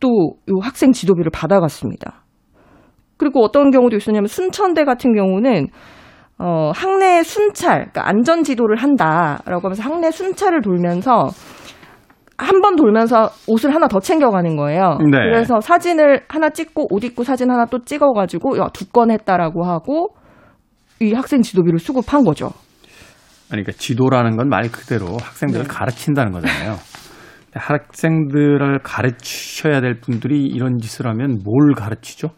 또요 0.00 0.60
학생 0.62 0.92
지도비를 0.92 1.30
받아갔습니다. 1.32 2.24
그리고 3.16 3.42
어떤 3.42 3.70
경우도 3.70 3.96
있었냐면 3.96 4.26
순천대 4.28 4.84
같은 4.84 5.14
경우는 5.14 5.66
어, 6.38 6.72
학내 6.74 7.22
순찰, 7.22 7.90
그러니까 7.90 8.08
안전 8.08 8.42
지도를 8.44 8.76
한다라고 8.76 9.60
하면서 9.64 9.82
학내 9.82 10.10
순찰을 10.10 10.62
돌면서 10.62 11.28
한 12.44 12.60
번 12.62 12.76
돌면서 12.76 13.30
옷을 13.46 13.74
하나 13.74 13.86
더 13.88 14.00
챙겨가는 14.00 14.56
거예요. 14.56 14.98
네. 15.10 15.18
그래서 15.18 15.60
사진을 15.60 16.22
하나 16.28 16.50
찍고 16.50 16.88
옷 16.90 17.04
입고 17.04 17.24
사진 17.24 17.50
하나 17.50 17.64
또 17.66 17.78
찍어가지고 17.84 18.58
야, 18.58 18.68
두건 18.72 19.10
했다라고 19.10 19.64
하고 19.64 20.14
이 21.00 21.12
학생 21.14 21.42
지도비를 21.42 21.78
수급한 21.78 22.24
거죠. 22.24 22.46
아니, 23.52 23.62
그러니까 23.62 23.72
지도라는 23.72 24.36
건 24.36 24.48
말 24.48 24.70
그대로 24.70 25.06
학생들을 25.20 25.64
네. 25.66 25.68
가르친다는 25.68 26.32
거잖아요. 26.32 26.76
학생들을 27.54 28.80
가르치셔야 28.82 29.80
될 29.80 30.00
분들이 30.00 30.44
이런 30.46 30.78
짓을 30.78 31.06
하면 31.08 31.38
뭘 31.44 31.74
가르치죠? 31.76 32.28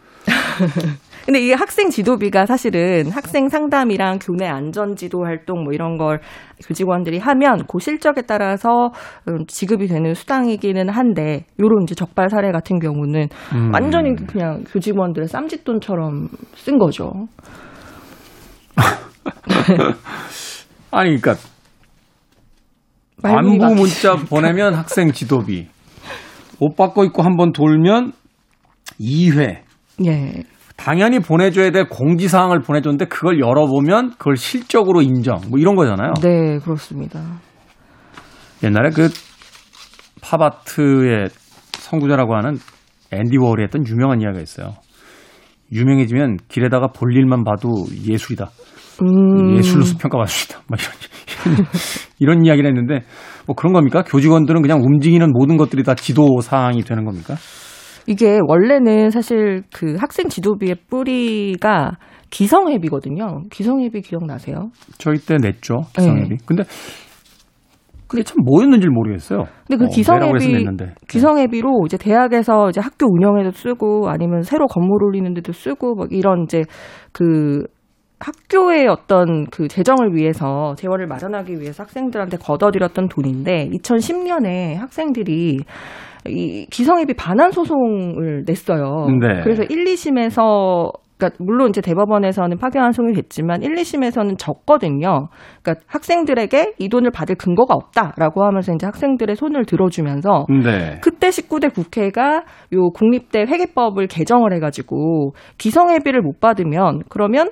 근데 1.25 1.41
이게 1.41 1.55
학생 1.55 1.89
지도비가 1.89 2.47
사실은 2.47 3.11
학생 3.11 3.49
상담이랑 3.49 4.19
교내 4.21 4.47
안전 4.47 4.97
지도 4.97 5.25
활동 5.25 5.63
뭐 5.63 5.73
이런 5.73 5.97
걸 5.97 6.21
교직원들이 6.67 7.19
하면 7.19 7.65
그 7.69 7.79
실적에 7.79 8.23
따라서 8.23 8.91
음, 9.29 9.47
지급이 9.47 9.87
되는 9.87 10.15
수당이기는 10.15 10.89
한데 10.89 11.45
요런 11.61 11.85
이제 11.85 11.95
적발 11.95 12.29
사례 12.29 12.51
같은 12.51 12.81
경우는 12.81 13.29
음. 13.55 13.71
완전히 13.73 14.17
그냥 14.27 14.65
교직원들의 14.65 15.29
쌈짓돈처럼 15.29 16.29
쓴 16.55 16.79
거죠. 16.79 17.13
아니, 20.91 21.21
그러니까 21.21 21.37
안부. 23.23 23.75
문자 23.75 24.17
보내면 24.17 24.75
학생 24.75 25.13
지도비. 25.13 25.69
옷 26.59 26.77
받고 26.77 27.05
있고 27.05 27.23
한번 27.23 27.53
돌면 27.53 28.13
2회. 29.01 29.72
예. 30.07 30.43
당연히 30.77 31.21
보내줘야 31.21 31.71
될 31.71 31.89
공지사항을 31.89 32.61
보내줬는데 32.61 33.05
그걸 33.07 33.39
열어보면 33.41 34.13
그걸 34.19 34.37
실적으로 34.37 35.03
인정. 35.03 35.41
뭐 35.49 35.59
이런 35.59 35.77
거잖아요. 35.77 36.15
네, 36.23 36.59
그렇습니다. 36.59 37.23
옛날에 38.65 38.91
그 38.91 39.09
팝아트의 40.23 41.29
선구자라고 41.73 42.35
하는 42.35 42.59
앤디 43.13 43.37
워홀이 43.39 43.63
했던 43.65 43.87
유명한 43.87 44.21
이야기가 44.21 44.43
있어요. 44.43 44.75
유명해지면 45.73 46.39
길에다가 46.49 46.89
볼 46.89 47.15
일만 47.15 47.45
봐도 47.45 47.87
예술이다. 48.09 48.51
음. 49.03 49.57
예술로서 49.57 49.97
평가받을 49.99 50.29
수 50.29 50.47
있다. 50.47 50.63
막 50.69 50.79
이런, 50.81 51.57
이런, 51.57 51.67
이런 52.19 52.47
이야기를 52.47 52.69
했는데 52.69 53.07
뭐 53.47 53.57
그런 53.57 53.73
겁니까? 53.73 54.03
교직원들은 54.03 54.63
그냥 54.63 54.81
움직이는 54.83 55.33
모든 55.33 55.57
것들이 55.57 55.83
다 55.83 55.95
지도 55.95 56.41
사항이 56.41 56.83
되는 56.83 57.05
겁니까? 57.05 57.37
이게 58.07 58.39
원래는 58.47 59.11
사실 59.11 59.63
그 59.73 59.97
학생 59.99 60.29
지도비의 60.29 60.77
뿌리가 60.89 61.93
기성회비거든요. 62.31 63.43
기성회비 63.51 64.01
기억나세요? 64.01 64.71
저희 64.99 65.19
때 65.19 65.37
냈죠. 65.37 65.83
네. 65.97 66.03
기성회비. 66.03 66.37
근데 66.47 66.65
그게 68.09 68.23
참 68.23 68.45
뭐였는지 68.45 68.89
모르겠어요. 68.89 69.45
근데 69.67 69.79
그 69.79 69.85
어, 69.85 69.89
기성회비 69.89 70.53
냈는데. 70.53 70.95
기성회비로 71.09 71.85
이제 71.87 71.97
대학에서 71.97 72.69
이제 72.69 72.81
학교 72.81 73.07
운영에도 73.07 73.53
쓰고 73.53 74.09
아니면 74.09 74.43
새로 74.43 74.67
건물 74.67 75.03
올리는 75.03 75.33
데도 75.33 75.53
쓰고 75.53 75.95
막 75.95 76.13
이런 76.13 76.45
이제 76.45 76.63
그 77.13 77.65
학교의 78.21 78.87
어떤 78.87 79.47
그 79.47 79.67
재정을 79.67 80.15
위해서 80.15 80.75
재원을 80.77 81.07
마련하기 81.07 81.55
위해서 81.55 81.83
학생들한테 81.83 82.37
걷어들였던 82.37 83.09
돈인데 83.09 83.71
2010년에 83.71 84.77
학생들이 84.77 85.61
이 86.29 86.67
기성예비 86.71 87.15
반환 87.15 87.51
소송을 87.51 88.45
냈어요. 88.47 89.07
네. 89.21 89.43
그래서 89.43 89.63
1, 89.65 89.85
2심에서 89.85 90.93
그러니까 91.23 91.37
물론 91.39 91.71
이제 91.71 91.81
대법원에서는 91.81 92.59
파기환 92.59 92.91
송이 92.91 93.13
됐지만 93.13 93.63
1, 93.63 93.75
2심에서는 93.75 94.37
졌거든요. 94.39 95.29
그러니까 95.63 95.85
학생들에게 95.87 96.75
이 96.79 96.89
돈을 96.89 97.13
받을 97.13 97.37
근거가 97.37 97.75
없다라고 97.75 98.45
하면서 98.45 98.73
이제 98.73 98.87
학생들의 98.87 99.37
손을 99.37 99.65
들어주면서 99.65 100.47
네. 100.49 100.99
그때 101.01 101.29
19대 101.29 101.73
국회가 101.73 102.43
요 102.73 102.91
국립대 102.91 103.43
회계법을 103.43 104.09
개정을 104.09 104.53
해가지고 104.55 105.35
기성예비를 105.59 106.23
못 106.23 106.41
받으면 106.41 107.03
그러면 107.09 107.51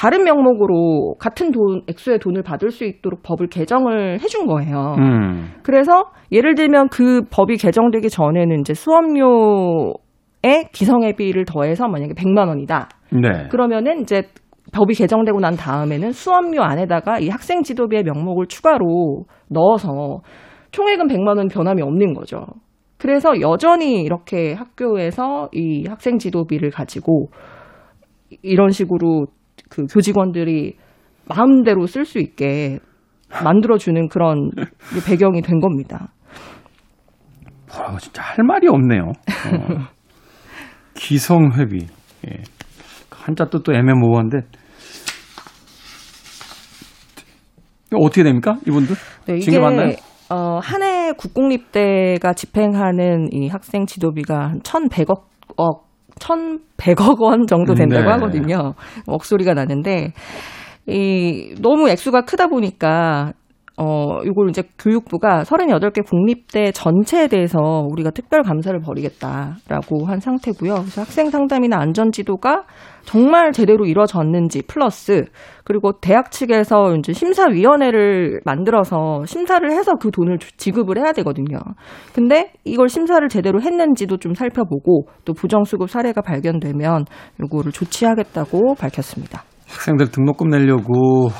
다른 0.00 0.24
명목으로 0.24 1.16
같은 1.18 1.50
돈 1.50 1.82
액수의 1.86 2.20
돈을 2.20 2.42
받을 2.42 2.70
수 2.70 2.86
있도록 2.86 3.22
법을 3.22 3.48
개정을 3.48 4.18
해준 4.22 4.46
거예요. 4.46 4.94
음. 4.96 5.50
그래서 5.62 6.04
예를 6.32 6.54
들면 6.54 6.88
그 6.88 7.24
법이 7.30 7.58
개정되기 7.58 8.08
전에는 8.08 8.60
이제 8.60 8.72
수업료에 8.72 9.92
기성예비를 10.72 11.44
더해서 11.44 11.86
만약에 11.86 12.14
100만 12.14 12.48
원이다. 12.48 12.88
네. 13.12 13.48
그러면은 13.50 14.00
이제 14.00 14.22
법이 14.72 14.94
개정되고 14.94 15.38
난 15.38 15.54
다음에는 15.54 16.12
수업료 16.12 16.62
안에다가 16.62 17.18
이 17.18 17.28
학생 17.28 17.62
지도비의 17.62 18.04
명목을 18.04 18.46
추가로 18.46 19.26
넣어서 19.50 20.20
총액은 20.70 21.08
100만 21.08 21.36
원 21.36 21.48
변함이 21.48 21.82
없는 21.82 22.14
거죠. 22.14 22.46
그래서 22.96 23.38
여전히 23.42 24.00
이렇게 24.00 24.54
학교에서 24.54 25.50
이 25.52 25.84
학생 25.86 26.16
지도비를 26.16 26.70
가지고 26.70 27.28
이런 28.42 28.70
식으로 28.70 29.26
그 29.70 29.86
교직원들이 29.86 30.76
마음대로 31.26 31.86
쓸 31.86 32.04
수 32.04 32.18
있게 32.18 32.78
만들어주는 33.42 34.08
그런 34.08 34.50
배경이 35.06 35.40
된 35.40 35.60
겁니다. 35.60 36.12
뭐라고 37.72 37.98
진짜 37.98 38.22
할 38.22 38.44
말이 38.44 38.66
없네요. 38.68 39.02
어. 39.04 39.86
기성회비. 40.94 41.86
예. 42.28 42.42
한자 43.10 43.44
뜻도 43.46 43.72
애매모호한데. 43.72 44.38
어떻게 47.94 48.22
됩니까? 48.22 48.56
이분들? 48.66 48.94
네, 49.26 49.36
이게 49.38 49.58
맞나요? 49.58 49.94
어, 50.30 50.58
한 50.62 50.82
해 50.82 51.12
국공립대가 51.12 52.32
집행하는 52.34 53.28
이 53.32 53.48
학생 53.48 53.86
지도비가 53.86 54.50
한 54.50 54.60
1,100억 54.60 55.22
억 55.56 55.89
1,100억 56.20 57.20
원 57.20 57.46
정도 57.46 57.74
된다고 57.74 58.04
네. 58.04 58.10
하거든요. 58.10 58.74
억소리가 59.06 59.54
나는데 59.54 60.12
이 60.86 61.54
너무 61.60 61.88
액수가 61.88 62.22
크다 62.22 62.46
보니까 62.46 63.32
어, 63.82 64.18
이걸 64.24 64.50
이제 64.50 64.62
교육부가 64.78 65.42
38개 65.42 66.04
국립대 66.06 66.70
전체에 66.72 67.28
대해서 67.28 67.58
우리가 67.90 68.10
특별 68.10 68.42
감사를 68.42 68.78
벌이겠다라고 68.80 70.04
한 70.06 70.20
상태고요. 70.20 70.74
그래서 70.74 71.00
학생 71.00 71.30
상담이나 71.30 71.78
안전 71.78 72.12
지도가 72.12 72.64
정말 73.06 73.52
제대로 73.52 73.86
이루어졌는지 73.86 74.62
플러스 74.66 75.24
그리고 75.64 75.92
대학 75.98 76.30
측에서 76.30 76.94
이제 76.96 77.14
심사위원회를 77.14 78.40
만들어서 78.44 79.24
심사를 79.24 79.70
해서 79.72 79.94
그 79.94 80.10
돈을 80.10 80.36
주- 80.38 80.54
지급을 80.58 80.98
해야 80.98 81.12
되거든요. 81.12 81.58
근데 82.14 82.52
이걸 82.64 82.90
심사를 82.90 83.26
제대로 83.30 83.62
했는지도 83.62 84.18
좀 84.18 84.34
살펴보고 84.34 85.06
또 85.24 85.32
부정수급 85.32 85.88
사례가 85.88 86.20
발견되면 86.20 87.06
요거를 87.42 87.72
조치하겠다고 87.72 88.74
밝혔습니다. 88.74 89.42
학생들 89.68 90.10
등록금 90.10 90.48
내려고 90.50 91.30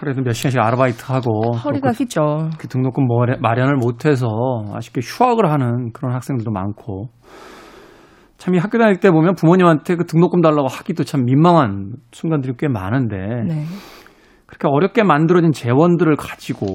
그래도 0.00 0.22
몇 0.22 0.32
시간씩 0.32 0.60
아르바이트하고 0.60 1.56
허리가 1.56 1.90
휘죠. 1.90 2.50
그 2.58 2.68
등록금 2.68 3.06
마련- 3.08 3.40
마련을 3.40 3.76
못해서 3.76 4.26
아쉽게 4.72 5.00
휴학을 5.02 5.50
하는 5.50 5.92
그런 5.92 6.14
학생들도 6.14 6.50
많고 6.50 7.08
참 8.38 8.54
이 8.54 8.58
학교 8.58 8.78
다닐 8.78 9.00
때 9.00 9.10
보면 9.10 9.34
부모님한테 9.34 9.96
그 9.96 10.04
등록금 10.06 10.40
달라고 10.40 10.68
하기도 10.68 11.02
참 11.02 11.24
민망한 11.24 11.94
순간들이 12.12 12.54
꽤 12.58 12.68
많은데 12.68 13.16
네. 13.46 13.64
그렇게 14.46 14.68
어렵게 14.68 15.02
만들어진 15.02 15.50
재원들을 15.52 16.14
가지고 16.16 16.66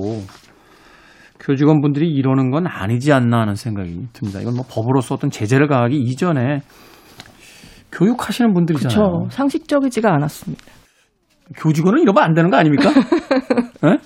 교직원분들이 1.40 2.08
이러는 2.10 2.52
건 2.52 2.68
아니지 2.68 3.12
않나 3.14 3.40
하는 3.42 3.56
생각이 3.56 4.08
듭니다. 4.14 4.40
이건 4.42 4.56
뭐 4.56 4.66
법으로서 4.70 5.16
어떤 5.16 5.30
제재를 5.30 5.68
가하기 5.68 5.96
이전에 5.98 6.60
교육하시는 7.92 8.54
분들이잖아요. 8.54 8.98
그렇죠. 9.12 9.30
상식적이지가 9.30 10.14
않았습니다. 10.14 10.64
교직원은 11.58 12.02
이러면 12.02 12.24
안 12.24 12.34
되는 12.34 12.50
거 12.50 12.58
아닙니까? 12.58 12.90
예? 13.86 13.98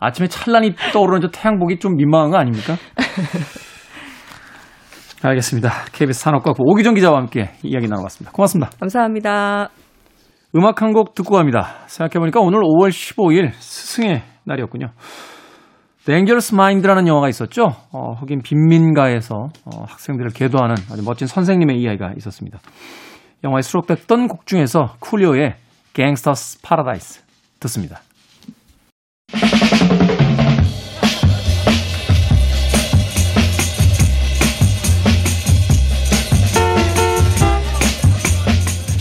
아침에 0.00 0.28
찬란히 0.28 0.74
떠오르는 0.92 1.20
저 1.22 1.28
태양복이 1.28 1.78
좀 1.78 1.96
민망한 1.96 2.30
거 2.30 2.36
아닙니까? 2.38 2.76
알겠습니다. 5.22 5.70
KBS 5.92 6.20
산업과학부 6.20 6.62
오기정 6.66 6.94
기자와 6.94 7.18
함께 7.18 7.50
이야기 7.62 7.88
나눠봤습니다. 7.88 8.32
고맙습니다. 8.32 8.70
감사합니다. 8.78 9.70
음악 10.56 10.82
한 10.82 10.92
곡 10.92 11.14
듣고 11.14 11.34
갑니다. 11.36 11.76
생각해보니까 11.86 12.40
오늘 12.40 12.60
5월 12.60 12.90
15일 12.90 13.52
스승의 13.54 14.22
날이었군요. 14.44 14.88
Dangerous 16.04 16.54
Mind라는 16.54 17.08
영화가 17.08 17.30
있었죠. 17.30 17.74
어, 17.90 18.12
흑인 18.12 18.42
빈민가에서 18.42 19.34
어, 19.64 19.84
학생들을 19.86 20.32
계도하는 20.32 20.74
아주 20.92 21.02
멋진 21.02 21.26
선생님의 21.26 21.80
이야기가 21.80 22.12
있었습니다. 22.18 22.58
영화에 23.42 23.62
수록됐던 23.62 24.28
곡 24.28 24.46
중에서 24.46 24.94
쿨리오의 25.00 25.54
Gangsta's 25.94 26.58
Paradise 26.60 27.22
듣습니다. 27.60 28.02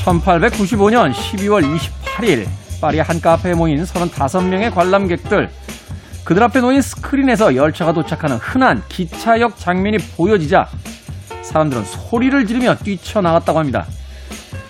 (1895년 0.06 1.14
12월 1.14 1.64
28일) 1.64 2.48
파리 2.80 3.00
한 3.00 3.20
카페에 3.20 3.54
모인 3.56 3.82
35명의 3.84 4.74
관람객들 4.74 5.50
그들 6.24 6.44
앞에 6.44 6.62
놓인 6.62 6.82
스크린에서 6.82 7.56
열차가 7.56 7.94
도착하는 7.94 8.38
흔한 8.38 8.84
기차역 8.88 9.58
장면이 9.58 9.98
보여지자 10.16 10.68
사람들은 11.42 11.86
소리를 11.86 12.46
지르며 12.46 12.76
뛰쳐나갔다고 12.76 13.58
합니다. 13.58 13.88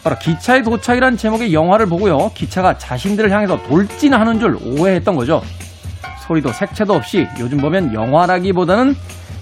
바로 0.03 0.17
기차의 0.17 0.63
도착이란 0.63 1.15
제목의 1.15 1.53
영화를 1.53 1.85
보고요. 1.85 2.31
기차가 2.33 2.77
자신들을 2.77 3.31
향해서 3.31 3.63
돌진하는 3.63 4.39
줄 4.39 4.57
오해했던 4.61 5.15
거죠. 5.15 5.41
소리도 6.27 6.49
색채도 6.51 6.93
없이 6.93 7.27
요즘 7.39 7.57
보면 7.59 7.93
영화라기보다는 7.93 8.95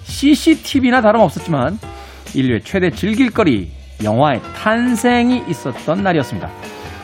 CCTV나 0.04 1.02
다름없었지만 1.02 1.80
인류의 2.34 2.62
최대 2.64 2.90
즐길거리 2.90 3.72
영화의 4.04 4.42
탄생이 4.56 5.44
있었던 5.48 6.04
날이었습니다. 6.04 6.50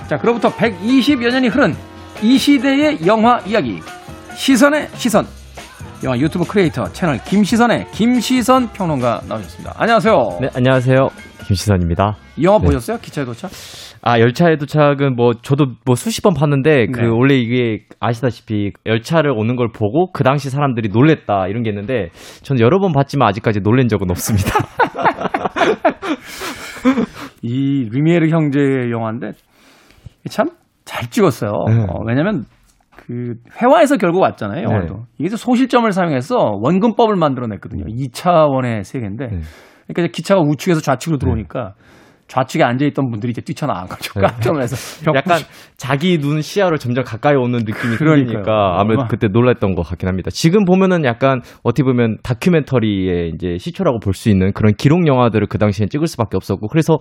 자, 0.08 0.18
그로부터 0.18 0.50
120여 0.50 1.32
년이 1.32 1.48
흐른 1.50 1.76
이 2.22 2.38
시대의 2.38 3.06
영화 3.06 3.40
이야기 3.46 3.80
시선의 4.36 4.90
시선 4.96 5.28
영화 6.04 6.18
유튜브 6.18 6.46
크리에이터 6.46 6.92
채널 6.94 7.24
김시선의 7.24 7.88
김시선 7.92 8.72
평론가 8.72 9.22
나오셨습니다. 9.28 9.74
안녕하세요. 9.78 10.38
네, 10.42 10.50
안녕하세요. 10.54 11.27
김시선입니다. 11.48 12.18
이 12.38 12.44
영화 12.44 12.60
네. 12.60 12.66
보셨어요? 12.66 12.98
기차의 12.98 13.26
도착? 13.26 13.52
아, 14.02 14.20
열차의 14.20 14.58
도착은 14.58 15.16
뭐 15.16 15.34
저도 15.34 15.68
뭐 15.86 15.96
수십 15.96 16.22
번 16.22 16.34
봤는데 16.34 16.88
그 16.88 17.02
네. 17.02 17.08
원래 17.08 17.36
이게 17.36 17.86
아시다시피 18.00 18.72
열차를 18.86 19.32
오는 19.32 19.56
걸 19.56 19.70
보고 19.72 20.12
그 20.12 20.24
당시 20.24 20.50
사람들이 20.50 20.90
놀랬다 20.90 21.48
이런 21.48 21.64
게 21.64 21.70
있는데 21.70 22.10
저는 22.44 22.62
여러 22.62 22.80
번 22.80 22.92
봤지만 22.92 23.28
아직까지 23.30 23.62
놀란 23.62 23.88
적은 23.88 24.10
없습니다. 24.12 24.52
이 27.42 27.90
리미에르 27.92 28.30
형제의 28.30 28.92
영화인데 28.92 29.32
참 30.30 30.50
잘 30.88 31.10
찍었어요. 31.10 31.52
네. 31.68 31.86
어, 31.90 32.02
왜냐면 32.06 32.46
그 32.96 33.36
회화에서 33.62 33.98
결국 33.98 34.22
왔잖아요. 34.22 34.64
영화도. 34.64 34.96
네. 34.96 35.02
이게 35.20 35.36
소실점을 35.36 35.92
사용해서 35.92 36.36
원근법을 36.62 37.16
만들어냈거든요. 37.18 37.86
2차원의 37.86 38.84
세계인데 38.84 39.28
네. 39.28 39.40
그러니까 39.88 40.12
기차가 40.12 40.42
우측에서 40.42 40.82
좌측으로 40.82 41.18
들어오니까 41.18 41.74
좌측에 42.28 42.62
앉아 42.62 42.86
있던 42.88 43.10
분들이 43.10 43.32
이제 43.32 43.42
거죠. 43.88 44.12
네. 44.20 44.28
깜짝 44.28 44.52
놀라서 44.52 44.76
벽 45.06 45.16
약간 45.16 45.40
자기 45.78 46.18
눈 46.18 46.42
시야로 46.42 46.78
점점 46.78 47.06
가까이 47.06 47.36
오는 47.36 47.60
느낌이. 47.60 47.96
들리니까 47.98 48.80
아무래도 48.82 49.06
그때 49.08 49.28
놀랐던 49.30 49.76
것 49.76 49.84
같긴 49.84 50.10
합니다. 50.10 50.30
지금 50.30 50.66
보면은 50.66 51.06
약간 51.06 51.42
어떻게 51.64 51.84
보면 51.84 52.18
다큐멘터리의 52.24 53.32
이제 53.34 53.58
시초라고 53.58 54.00
볼 54.00 54.14
수 54.14 54.30
있는 54.30 54.52
그런 54.52 54.74
기록 54.74 55.08
영화들을 55.08 55.48
그 55.48 55.58
당시엔 55.58 55.90
찍을 55.90 56.08
수밖에 56.08 56.36
없었고 56.36 56.68
그래서 56.68 56.98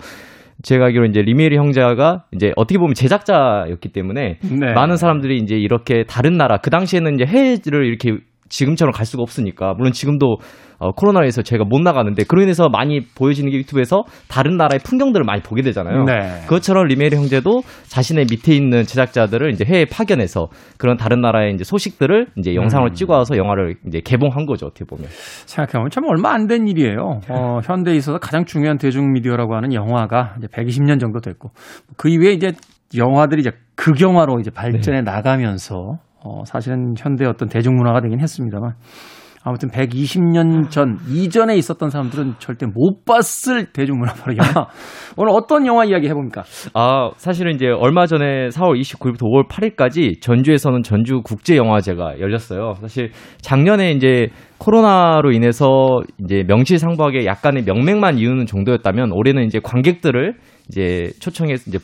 제가 0.63 0.87
알기로 0.87 1.07
이제 1.07 1.21
뤼미에르 1.23 1.57
형제가 1.57 2.25
이제 2.33 2.53
어떻게 2.57 2.79
보면 2.79 2.95
제작자였기 2.95 3.89
때문에 3.91 4.39
네. 4.43 4.73
많은 4.75 4.97
사람들이 4.97 5.39
이제 5.39 5.57
이렇게 5.57 6.05
다른 6.09 6.37
나라 6.37 6.59
그 6.59 6.71
당시에는 6.71 7.15
이제 7.15 7.25
해외를 7.27 7.87
이렇게 7.87 8.19
지금처럼 8.49 8.93
갈 8.93 9.07
수가 9.07 9.23
없으니까 9.23 9.75
물론 9.75 9.93
지금도 9.93 10.37
어, 10.79 10.93
코로나여서 10.93 11.43
제가 11.43 11.65
못 11.65 11.81
나가는데 11.81 12.25
그로 12.25 12.43
인해서 12.43 12.69
많이 12.69 13.01
보여지는 13.01 13.51
게 13.51 13.59
유튜브에서 13.59 14.05
다른 14.29 14.57
나라의 14.57 14.81
풍경들을 14.85 15.25
많이 15.25 15.43
보게 15.43 15.63
되잖아요. 15.63 16.05
네. 16.05 16.41
그것처럼 16.45 16.87
뤼미에르 16.87 17.17
형제도 17.17 17.63
자신의 17.89 18.27
밑에 18.31 18.55
있는 18.55 18.83
제작자들을 18.85 19.53
이제 19.53 19.65
해외 19.67 19.85
파견해서 19.85 20.49
그런 20.79 20.97
다른 20.97 21.21
나라의 21.21 21.53
이제 21.55 21.65
소식들을 21.65 22.27
이제 22.37 22.55
영상으로 22.55 22.91
음. 22.91 22.95
찍어와서 22.95 23.37
영화를 23.37 23.75
이제 23.87 24.01
개봉한 24.05 24.47
거죠 24.47 24.67
어떻게 24.67 24.85
보면. 24.85 25.07
생각해보면 25.47 25.91
참 25.91 26.05
얼마 26.09 26.33
안 26.33 26.47
된 26.47 26.69
일이에요. 26.69 27.21
어, 27.29 27.59
현대에 27.65 27.97
있어서 27.97 28.19
가장 28.19 28.45
중요한 28.45 28.79
대중미디어라고 28.79 29.57
하는 29.57 29.73
영화가 29.75 30.37
이제 30.39 30.47
120년 30.47 31.01
정도 31.01 31.19
됐고 31.21 31.51
그 31.97 32.09
이후에 32.09 32.33
이제 32.35 32.53
영화들이 32.97 33.41
이제 33.41 33.51
극영화로 33.75 34.39
이제 34.39 34.51
발전해 34.53 35.01
나가면서 35.03 35.99
어, 36.23 36.45
사실은 36.45 36.95
현대의 36.97 37.29
어떤 37.29 37.49
대중문화가 37.49 38.01
되긴 38.01 38.21
했습니다만 38.21 38.75
아무튼 39.47 39.69
120년 39.71 40.71
전 40.71 40.99
이전에 41.09 41.57
있었던 41.57 41.89
사람들은 41.89 42.35
절대 42.41 42.67
못 42.67 43.05
봤을 43.05 43.67
대중문화 43.73 44.15
바로 44.15 44.37
영화. 44.37 44.67
오늘 45.17 45.33
어떤 45.33 45.65
영화 45.67 45.85
이야기 45.85 46.09
해봅니까? 46.09 46.43
아, 46.75 47.13
사실은 47.17 47.55
이제 47.55 47.69
얼마 47.69 48.07
전에 48.07 48.49
4월 48.49 48.81
29일부터 48.81 49.23
5월 49.23 49.49
8일까지 49.49 50.21
전주에서는 50.21 50.83
전주 50.83 51.21
국제 51.23 51.57
영화제가 51.57 52.19
열렸어요. 52.19 52.75
사실 52.81 53.13
작년에 53.41 53.93
이제 53.93 54.31
코로나로 54.59 55.31
인해서 55.31 56.01
이제 56.19 56.43
명실상부하게 56.49 57.25
약간의 57.25 57.63
명맥만 57.63 58.19
이루는 58.19 58.47
정도였다면 58.47 59.13
올해는 59.13 59.45
이제 59.45 59.61
관객들을 59.63 60.35
이제 60.69 61.11
초청해서 61.21 61.71
이제 61.71 61.79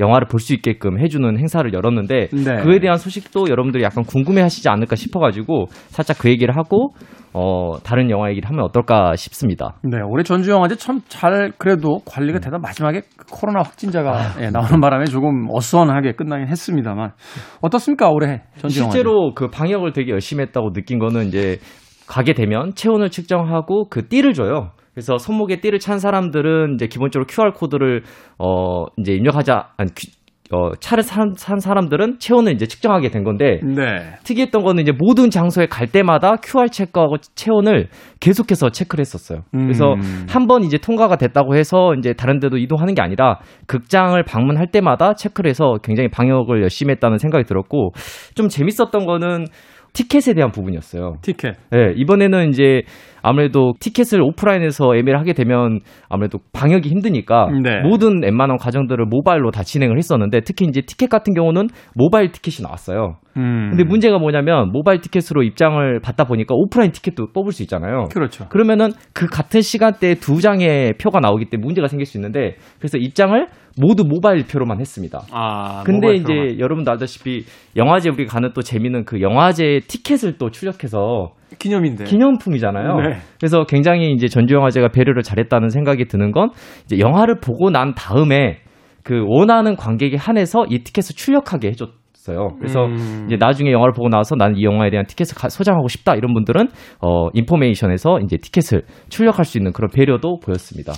영화를 0.00 0.26
볼 0.28 0.40
수 0.40 0.54
있게끔 0.54 0.98
해주는 0.98 1.38
행사를 1.38 1.72
열었는데 1.72 2.28
네. 2.32 2.56
그에 2.62 2.80
대한 2.80 2.96
소식도 2.98 3.46
여러분들이 3.48 3.82
약간 3.84 4.02
궁금해하시지 4.04 4.68
않을까 4.68 4.96
싶어가지고 4.96 5.66
살짝 5.88 6.18
그 6.18 6.28
얘기를 6.30 6.56
하고 6.56 6.94
어 7.34 7.78
다른 7.82 8.10
영화 8.10 8.28
얘기를 8.30 8.48
하면 8.50 8.62
어떨까 8.64 9.14
싶습니다. 9.16 9.74
네, 9.82 9.98
올해 10.06 10.22
전주 10.24 10.50
영화제 10.50 10.74
참 10.76 11.00
잘 11.08 11.52
그래도 11.58 12.00
관리가 12.04 12.40
되다 12.40 12.58
마지막에 12.58 13.02
그 13.16 13.26
코로나 13.30 13.60
확진자가 13.60 14.42
예, 14.42 14.50
나오는 14.50 14.80
바람에 14.80 15.04
조금 15.04 15.46
어수선하게 15.50 16.12
끝나긴 16.12 16.48
했습니다만 16.48 17.12
어떻습니까 17.60 18.10
올해 18.10 18.42
전주 18.58 18.80
영화제? 18.80 18.98
실제로 18.98 19.32
그 19.34 19.48
방역을 19.48 19.92
되게 19.92 20.10
열심히 20.10 20.42
했다고 20.42 20.72
느낀 20.72 20.98
거는 20.98 21.26
이제 21.28 21.58
가게 22.06 22.34
되면 22.34 22.72
체온을 22.74 23.08
측정하고 23.10 23.88
그 23.88 24.08
띠를 24.08 24.32
줘요. 24.34 24.72
그래서 24.94 25.18
손목에 25.18 25.60
띠를 25.60 25.78
찬 25.78 25.98
사람들은 25.98 26.74
이제 26.74 26.86
기본적으로 26.86 27.26
QR 27.26 27.52
코드를 27.52 28.02
어 28.38 28.84
이제 28.98 29.12
입력하자 29.12 29.70
아니 29.76 29.90
귀- 29.94 30.10
어 30.54 30.70
차를 30.78 31.02
산, 31.02 31.32
산 31.34 31.60
사람들은 31.60 32.18
체온을 32.18 32.52
이제 32.52 32.66
측정하게 32.66 33.08
된 33.08 33.24
건데 33.24 33.58
네. 33.62 33.84
특이했던 34.24 34.62
거는 34.62 34.82
이제 34.82 34.92
모든 34.92 35.30
장소에 35.30 35.64
갈 35.64 35.86
때마다 35.86 36.36
QR 36.42 36.68
체크하고 36.68 37.16
체온을 37.34 37.88
계속해서 38.20 38.68
체크를 38.68 39.00
했었어요. 39.00 39.44
그래서 39.50 39.94
음. 39.94 40.26
한번 40.28 40.62
이제 40.62 40.76
통과가 40.76 41.16
됐다고 41.16 41.56
해서 41.56 41.94
이제 41.98 42.12
다른 42.12 42.38
데도 42.38 42.58
이동하는 42.58 42.92
게 42.92 43.00
아니라 43.00 43.38
극장을 43.66 44.22
방문할 44.24 44.66
때마다 44.66 45.14
체크를 45.14 45.48
해서 45.48 45.78
굉장히 45.82 46.10
방역을 46.10 46.60
열심히 46.60 46.90
했다는 46.92 47.16
생각이 47.16 47.44
들었고 47.44 47.92
좀 48.34 48.48
재밌었던 48.48 49.06
거는 49.06 49.46
티켓에 49.94 50.34
대한 50.34 50.50
부분이었어요. 50.50 51.16
티켓. 51.22 51.54
네, 51.70 51.92
이번에는 51.96 52.50
이제 52.50 52.82
아무래도 53.22 53.72
티켓을 53.80 54.20
오프라인에서 54.20 54.96
예매를 54.96 55.18
하게 55.18 55.32
되면 55.32 55.80
아무래도 56.08 56.38
방역이 56.52 56.88
힘드니까 56.88 57.48
네. 57.62 57.80
모든 57.82 58.22
웬만한 58.22 58.58
과정들을 58.58 59.06
모바일로 59.06 59.50
다 59.50 59.62
진행을 59.62 59.96
했었는데 59.96 60.40
특히 60.40 60.66
이제 60.66 60.80
티켓 60.80 61.08
같은 61.08 61.34
경우는 61.34 61.68
모바일 61.94 62.32
티켓이 62.32 62.62
나왔어요. 62.64 63.16
음. 63.36 63.68
근데 63.70 63.84
문제가 63.84 64.18
뭐냐면 64.18 64.70
모바일 64.72 65.00
티켓으로 65.00 65.42
입장을 65.42 66.00
받다 66.00 66.24
보니까 66.24 66.54
오프라인 66.54 66.90
티켓도 66.92 67.28
뽑을 67.32 67.52
수 67.52 67.62
있잖아요. 67.62 68.04
그렇죠. 68.12 68.46
그러면은 68.48 68.90
그 69.14 69.26
같은 69.26 69.62
시간대에 69.62 70.16
두 70.16 70.40
장의 70.40 70.94
표가 71.00 71.20
나오기 71.20 71.46
때문에 71.46 71.64
문제가 71.64 71.86
생길 71.88 72.04
수 72.04 72.18
있는데 72.18 72.56
그래서 72.78 72.98
입장을 72.98 73.46
모두 73.80 74.04
모바일 74.04 74.44
표로만 74.46 74.80
했습니다. 74.80 75.20
아, 75.32 75.82
근데 75.84 76.08
모바일 76.08 76.14
이제 76.16 76.32
프로그램. 76.32 76.60
여러분도 76.60 76.90
알다시피 76.90 77.44
영화제 77.76 78.10
우리가 78.10 78.34
가는 78.34 78.50
또 78.54 78.60
재미는 78.60 79.04
그 79.04 79.22
영화제 79.22 79.80
티켓을 79.88 80.36
또 80.36 80.50
출력해서 80.50 81.30
기념인데. 81.58 82.04
기념품이잖아요. 82.04 82.96
네. 83.00 83.16
그래서 83.38 83.64
굉장히 83.64 84.12
이제 84.12 84.28
전주영화제가 84.28 84.88
배려를 84.88 85.22
잘했다는 85.22 85.68
생각이 85.68 86.06
드는 86.06 86.32
건 86.32 86.50
이제 86.84 86.98
영화를 86.98 87.36
보고 87.40 87.70
난 87.70 87.94
다음에 87.94 88.58
그 89.04 89.24
원하는 89.26 89.76
관객에 89.76 90.16
한해서 90.16 90.64
이 90.68 90.78
티켓을 90.84 91.16
출력하게 91.16 91.68
해줬 91.68 91.90
어요. 92.30 92.50
그래서 92.60 92.84
음. 92.84 93.24
이제 93.26 93.34
나중에 93.36 93.72
영화를 93.72 93.92
보고 93.92 94.08
나서 94.08 94.36
나는 94.36 94.56
이 94.56 94.62
영화에 94.62 94.90
대한 94.90 95.04
티켓을 95.06 95.34
가- 95.36 95.48
소장하고 95.48 95.88
싶다 95.88 96.14
이런 96.14 96.32
분들은 96.34 96.68
어 97.00 97.28
인포메이션에서 97.32 98.20
이제 98.20 98.36
티켓을 98.36 98.82
출력할 99.08 99.44
수 99.44 99.58
있는 99.58 99.72
그런 99.72 99.90
배려도 99.92 100.38
보였습니다. 100.38 100.92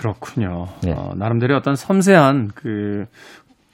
그렇군요. 0.00 0.66
네. 0.84 0.92
어, 0.92 1.10
나름대로 1.16 1.56
어떤 1.56 1.74
섬세한 1.74 2.50
그 2.54 3.06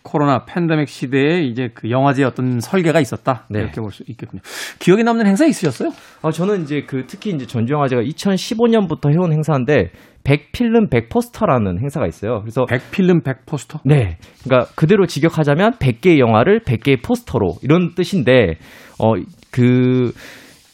코로나 0.06 0.44
팬데믹 0.44 0.88
시대에 0.88 1.42
이제 1.42 1.68
그 1.74 1.90
영화제의 1.90 2.26
어떤 2.26 2.60
설계가 2.60 3.00
있었다. 3.00 3.44
네. 3.50 3.60
이렇게 3.60 3.80
볼 3.80 3.90
수 3.90 4.04
있겠군요. 4.06 4.40
기억에 4.78 5.02
남는 5.02 5.26
행사 5.26 5.44
있으셨어요? 5.46 5.90
아, 6.22 6.30
저는 6.30 6.62
이제 6.62 6.82
그 6.86 7.06
특히 7.06 7.30
이제 7.30 7.46
전주영화제가 7.46 8.02
2015년부터 8.02 9.12
해온 9.12 9.32
행사인데 9.32 9.90
100필름 10.24 10.90
100포스터라는 10.90 11.80
행사가 11.80 12.06
있어요. 12.06 12.40
그래서 12.40 12.64
100필름 12.64 13.22
100포스터? 13.22 13.80
네. 13.84 14.18
그러니까 14.44 14.70
그대로 14.74 15.06
직역하자면 15.06 15.72
100개의 15.78 16.18
영화를 16.18 16.60
100개의 16.60 17.02
포스터로 17.04 17.54
이런 17.62 17.94
뜻인데 17.94 18.58
어그 18.98 20.12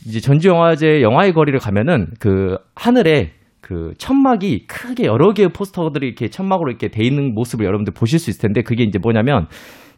이제 0.07 0.21
전주 0.21 0.49
영화제 0.49 1.01
영화의 1.03 1.33
거리를 1.33 1.59
가면은 1.59 2.09
그 2.19 2.57
하늘에 2.75 3.33
그 3.63 3.95
천막이 3.97 4.67
크게 4.67 5.05
여러 5.05 5.33
개의 5.33 5.51
포스터들이 5.51 6.07
이렇게 6.07 6.29
천막으로 6.29 6.69
이렇게 6.69 6.89
돼 6.89 7.05
있는 7.05 7.33
모습을 7.33 7.65
여러분들 7.65 7.95
보실 7.95 8.19
수 8.19 8.29
있을 8.29 8.43
텐데 8.43 8.63
그게 8.63 8.83
이제 8.83 8.99
뭐냐면 9.01 9.47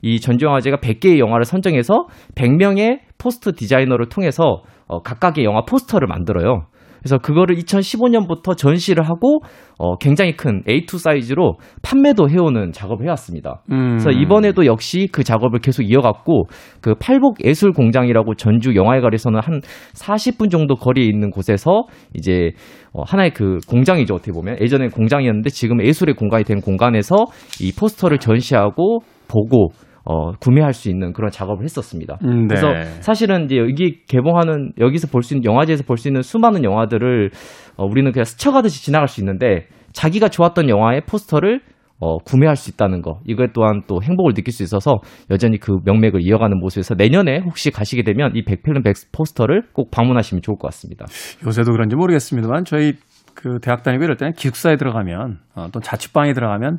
이 0.03 0.21
전주영 0.21 0.55
화제가 0.55 0.77
100개의 0.77 1.19
영화를 1.19 1.47
선정해서 1.47 2.07
100명의 2.35 3.01
포스터 3.17 3.53
디자이너를 3.57 4.11
통해서 4.11 4.63
어, 4.87 5.01
각각의 5.01 5.45
영화 5.45 5.63
포스터를 5.63 6.07
만들어요. 6.07 6.67
그래서 7.05 7.19
그거를 7.19 7.57
2015년부터 7.57 8.57
전시를 8.57 9.07
하고 9.07 9.41
어, 9.79 9.97
굉장히 9.99 10.37
큰 10.37 10.63
A2 10.63 10.99
사이즈로 10.99 11.59
판매도 11.83 12.31
해오는 12.31 12.73
작업을 12.73 13.05
해왔습니다. 13.05 13.63
음. 13.71 13.99
그래서 13.99 14.11
이번에도 14.11 14.65
역시 14.65 15.07
그 15.13 15.23
작업을 15.23 15.59
계속 15.59 15.83
이어갔고 15.83 16.45
그 16.81 16.95
팔복 16.95 17.45
예술 17.45 17.73
공장이라고 17.73 18.37
전주 18.37 18.75
영화의 18.75 19.03
거리에서는 19.03 19.39
한 19.43 19.61
40분 19.93 20.51
정도 20.51 20.77
거리에 20.77 21.05
있는 21.05 21.31
곳에서 21.31 21.83
이제 22.15 22.53
어, 22.95 23.03
하나의 23.05 23.35
그 23.35 23.59
공장이죠 23.69 24.15
어떻게 24.15 24.33
보면 24.33 24.57
예전에 24.63 24.89
공장이었는데 24.89 25.51
지금 25.51 25.85
예술의 25.85 26.15
공간이 26.15 26.45
된 26.45 26.63
공간에서 26.63 27.17
이 27.61 27.71
포스터를 27.79 28.19
전시하고 28.19 29.01
보고 29.29 29.73
어, 30.05 30.33
구매할 30.33 30.73
수 30.75 30.91
있는 30.91 31.13
그런 31.13 31.31
작업을 31.31 31.65
했었습니다. 31.65 32.19
음, 32.25 32.47
네. 32.47 32.55
그래서 32.55 32.73
사실은 33.01 33.47
이제 33.47 33.57
여기 33.57 34.05
개봉하는 34.07 34.73
여기서 34.79 35.09
볼 35.09 35.23
수 35.23 35.35
있는 35.35 35.45
영화제에서 35.51 35.85
볼 35.85 35.97
수 35.97 36.09
있는 36.09 36.23
수많은 36.23 36.63
영화들을 36.63 37.31
어, 37.77 37.85
우리는 37.87 38.13
그냥 38.13 38.25
스쳐가듯이 38.25 38.85
지나갈 38.85 39.09
수 39.09 39.21
있는데 39.21 39.67
자기가 39.93 40.29
좋았던 40.29 40.69
영화의 40.69 41.03
포스터를 41.07 41.61
어, 42.01 42.19
구매할 42.19 42.57
수 42.57 42.71
있다는 42.71 43.01
거 43.01 43.21
이것 43.25 43.53
또한 43.55 43.83
또 43.87 44.03
행복을 44.03 44.35
느낄 44.35 44.53
수 44.53 44.63
있어서 44.63 44.99
여전히 45.31 45.59
그 45.59 45.79
명맥을 45.85 46.21
이어가는 46.23 46.59
모습에서 46.59 46.95
내년에 46.97 47.39
혹시 47.39 47.71
가시게 47.71 48.03
되면 48.03 48.33
이 48.35 48.45
백필름 48.45 48.83
백 48.83 48.95
포스터를 49.13 49.63
꼭 49.73 49.91
방문하시면 49.91 50.43
좋을 50.43 50.59
것 50.59 50.69
같습니다. 50.69 51.07
요새도 51.47 51.73
그런지 51.73 51.97
모르겠습니다만 51.97 52.65
저희 52.65 52.95
그 53.35 53.59
대학 53.63 53.83
다니고 53.85 54.05
이럴 54.05 54.17
때는 54.17 54.33
기숙사에 54.33 54.77
들어가면 54.77 55.39
어, 55.55 55.69
또 55.73 55.81
자취방에 55.81 56.35
들어가면 56.35 56.79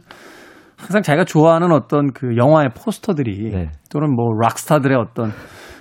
항상 0.77 1.01
자기가 1.01 1.25
좋아하는 1.25 1.71
어떤 1.71 2.11
그 2.11 2.35
영화의 2.37 2.69
포스터들이 2.75 3.51
네. 3.51 3.71
또는 3.89 4.13
뭐 4.13 4.33
락스타들의 4.39 4.97
어떤 4.97 5.31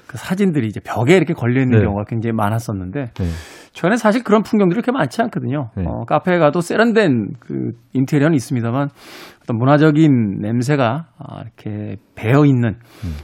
그 0.06 0.18
사진들이 0.18 0.68
이제 0.68 0.80
벽에 0.80 1.16
이렇게 1.16 1.34
걸려 1.34 1.60
있는 1.60 1.78
네. 1.78 1.84
경우가 1.84 2.04
굉장히 2.04 2.32
많았었는데 2.34 3.06
네. 3.12 3.24
저는 3.72 3.96
사실 3.96 4.22
그런 4.22 4.42
풍경들이 4.42 4.80
그렇게 4.80 4.92
많지 4.92 5.20
않거든요. 5.22 5.70
네. 5.76 5.84
어, 5.86 6.04
카페에 6.04 6.38
가도 6.38 6.60
세련된 6.60 7.32
그 7.40 7.72
인테리어는 7.92 8.36
있습니다만 8.36 8.88
어떤 9.42 9.58
문화적인 9.58 10.38
냄새가 10.40 11.06
아, 11.18 11.40
이렇게 11.42 11.96
배어 12.14 12.44
있는 12.44 12.76
음. 13.04 13.14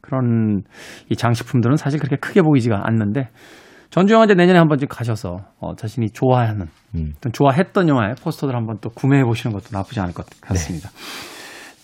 그런 0.00 0.62
이 1.10 1.16
장식품들은 1.16 1.76
사실 1.76 1.98
그렇게 1.98 2.16
크게 2.16 2.42
보이지가 2.42 2.82
않는데 2.84 3.28
전주영화제 3.90 4.34
내년에 4.34 4.58
한번 4.58 4.78
좀 4.78 4.88
가셔서 4.88 5.40
어, 5.60 5.74
자신이 5.76 6.10
좋아하는 6.10 6.66
음. 6.94 7.14
좋아했던 7.32 7.88
영화의 7.88 8.14
포스터들 8.22 8.54
한번 8.54 8.78
또 8.80 8.90
구매해 8.90 9.22
보시는 9.24 9.54
것도 9.54 9.66
나쁘지 9.72 10.00
않을 10.00 10.14
것 10.14 10.26
같습니다. 10.40 10.90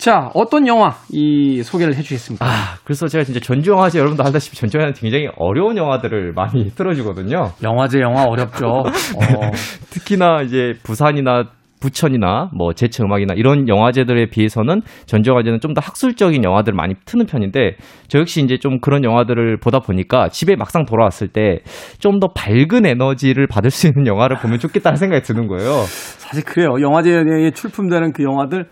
자, 0.02 0.32
어떤 0.34 0.66
영화 0.66 0.96
이 1.12 1.62
소개를 1.62 1.94
해주겠습니까? 1.94 2.44
아 2.44 2.50
그래서 2.82 3.06
제가 3.06 3.22
진짜 3.22 3.38
전주영화제 3.38 4.00
여러분도 4.00 4.24
알다시피 4.24 4.56
전주영화는 4.56 4.94
굉장히 4.94 5.28
어려운 5.36 5.76
영화들을 5.76 6.32
많이 6.32 6.70
틀어주거든요. 6.74 7.52
영화제 7.62 8.00
영화 8.00 8.24
어렵죠. 8.24 8.66
어, 8.66 9.50
특히나 9.90 10.42
이제 10.42 10.72
부산이나 10.82 11.44
부천이나 11.82 12.48
뭐 12.56 12.72
제체 12.72 13.02
음악이나 13.02 13.34
이런 13.34 13.68
영화제들에 13.68 14.26
비해서는 14.30 14.80
전주영화제는 15.06 15.60
좀 15.60 15.74
더 15.74 15.80
학술적인 15.82 16.44
영화들을 16.44 16.76
많이 16.76 16.94
트는 17.04 17.26
편인데 17.26 17.76
저 18.08 18.18
역시 18.20 18.42
이제 18.42 18.56
좀 18.58 18.78
그런 18.80 19.04
영화들을 19.04 19.56
보다 19.58 19.80
보니까 19.80 20.28
집에 20.28 20.54
막상 20.56 20.84
돌아왔을 20.86 21.28
때 21.28 21.58
좀 21.98 22.20
더 22.20 22.28
밝은 22.28 22.86
에너지를 22.86 23.46
받을 23.48 23.70
수 23.70 23.86
있는 23.88 24.06
영화를 24.06 24.36
보면 24.38 24.58
좋겠다는 24.60 24.96
생각이 24.96 25.22
드는 25.22 25.48
거예요. 25.48 25.82
사실 26.18 26.44
그래요. 26.44 26.68
영화제에 26.80 27.50
출품되는 27.54 28.12
그 28.12 28.22
영화들 28.22 28.66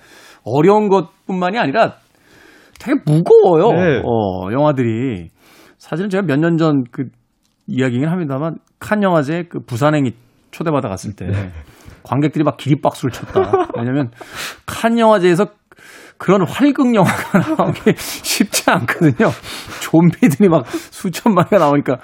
어려운 0.44 0.88
것뿐만이 0.88 1.58
아니라 1.58 1.94
되게 2.78 2.98
무거워요. 3.04 3.72
네. 3.72 3.98
어, 4.04 4.52
영화들이. 4.52 5.28
사실은 5.78 6.08
제가 6.10 6.22
몇 6.26 6.38
년 6.38 6.56
전 6.58 6.84
그 6.92 7.04
이야기긴 7.66 8.08
합니다만 8.08 8.56
칸 8.78 9.02
영화제 9.02 9.44
그 9.48 9.60
부산행이 9.60 10.12
초대받아 10.50 10.88
갔을 10.88 11.14
때 11.14 11.26
관객들이 12.02 12.44
막 12.44 12.56
기립박수를 12.56 13.12
쳤다. 13.12 13.68
왜냐면 13.76 14.10
칸 14.66 14.98
영화제에서 14.98 15.46
그런 16.18 16.46
활극 16.46 16.94
영화가 16.94 17.72
게 17.72 17.94
쉽지 17.96 18.70
않거든요. 18.70 19.30
좀비들이 19.80 20.48
막 20.48 20.66
수천 20.66 21.34
마리가 21.34 21.58
나오니까 21.58 21.98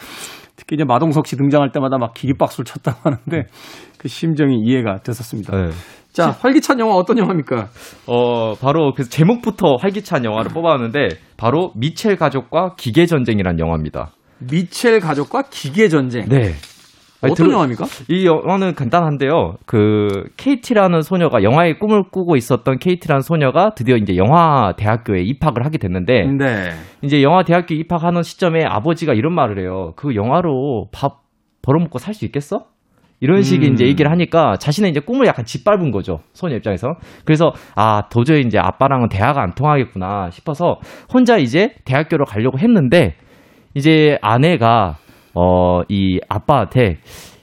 특히 0.56 0.76
이제 0.76 0.84
마동석 0.84 1.26
씨 1.26 1.36
등장할 1.36 1.70
때마다 1.70 1.98
막 1.98 2.14
기립박수를 2.14 2.64
쳤다고 2.64 2.98
하는데 3.02 3.48
그 3.98 4.08
심정이 4.08 4.58
이해가 4.64 5.00
됐었습니다. 5.02 5.54
네. 5.54 5.70
자, 6.12 6.30
활기찬 6.30 6.80
영화 6.80 6.94
어떤 6.94 7.18
영화입니까? 7.18 7.68
어, 8.06 8.54
바로 8.54 8.94
그 8.94 9.06
제목부터 9.06 9.76
활기찬 9.78 10.24
영화를 10.24 10.50
뽑아왔는데 10.50 11.18
바로 11.36 11.72
미첼 11.76 12.16
가족과 12.16 12.74
기계 12.76 13.04
전쟁이라는 13.04 13.58
영화입니다. 13.58 14.12
미첼 14.38 15.00
가족과 15.00 15.42
기계 15.50 15.88
전쟁. 15.90 16.26
네. 16.30 16.54
아니, 17.22 17.32
어떤 17.32 17.46
들어- 17.46 17.52
영화입니까? 17.54 17.84
이 18.08 18.26
영화는 18.26 18.74
간단한데요. 18.74 19.54
그 19.64 20.24
KT라는 20.36 21.02
소녀가 21.02 21.42
영화의 21.42 21.78
꿈을 21.78 22.04
꾸고 22.10 22.36
있었던 22.36 22.78
KT라는 22.78 23.22
소녀가 23.22 23.70
드디어 23.74 23.96
이제 23.96 24.16
영화 24.16 24.74
대학교에 24.76 25.22
입학을 25.22 25.64
하게 25.64 25.78
됐는데 25.78 26.26
네. 26.26 26.70
이제 27.02 27.22
영화 27.22 27.42
대학교 27.42 27.74
입학하는 27.74 28.22
시점에 28.22 28.64
아버지가 28.64 29.14
이런 29.14 29.34
말을 29.34 29.58
해요. 29.60 29.92
그 29.96 30.14
영화로 30.14 30.88
밥 30.92 31.22
벌어먹고 31.62 31.98
살 31.98 32.14
수 32.14 32.24
있겠어? 32.26 32.66
이런 33.20 33.40
식의 33.42 33.70
음. 33.70 33.72
이제 33.72 33.86
얘기를 33.86 34.10
하니까 34.10 34.56
자신의 34.58 34.90
이제 34.90 35.00
꿈을 35.00 35.26
약간 35.26 35.46
짓밟은 35.46 35.90
거죠. 35.90 36.20
소녀 36.34 36.56
입장에서. 36.56 36.96
그래서 37.24 37.54
아, 37.74 38.02
도저히 38.10 38.42
이제 38.42 38.58
아빠랑은 38.58 39.08
대화가 39.08 39.40
안 39.42 39.54
통하겠구나 39.54 40.28
싶어서 40.32 40.80
혼자 41.12 41.38
이제 41.38 41.72
대학교를 41.86 42.26
가려고 42.26 42.58
했는데 42.58 43.14
이제 43.74 44.18
아내가 44.20 44.96
어, 45.36 45.82
이 45.88 46.18
아빠한테 46.28 46.96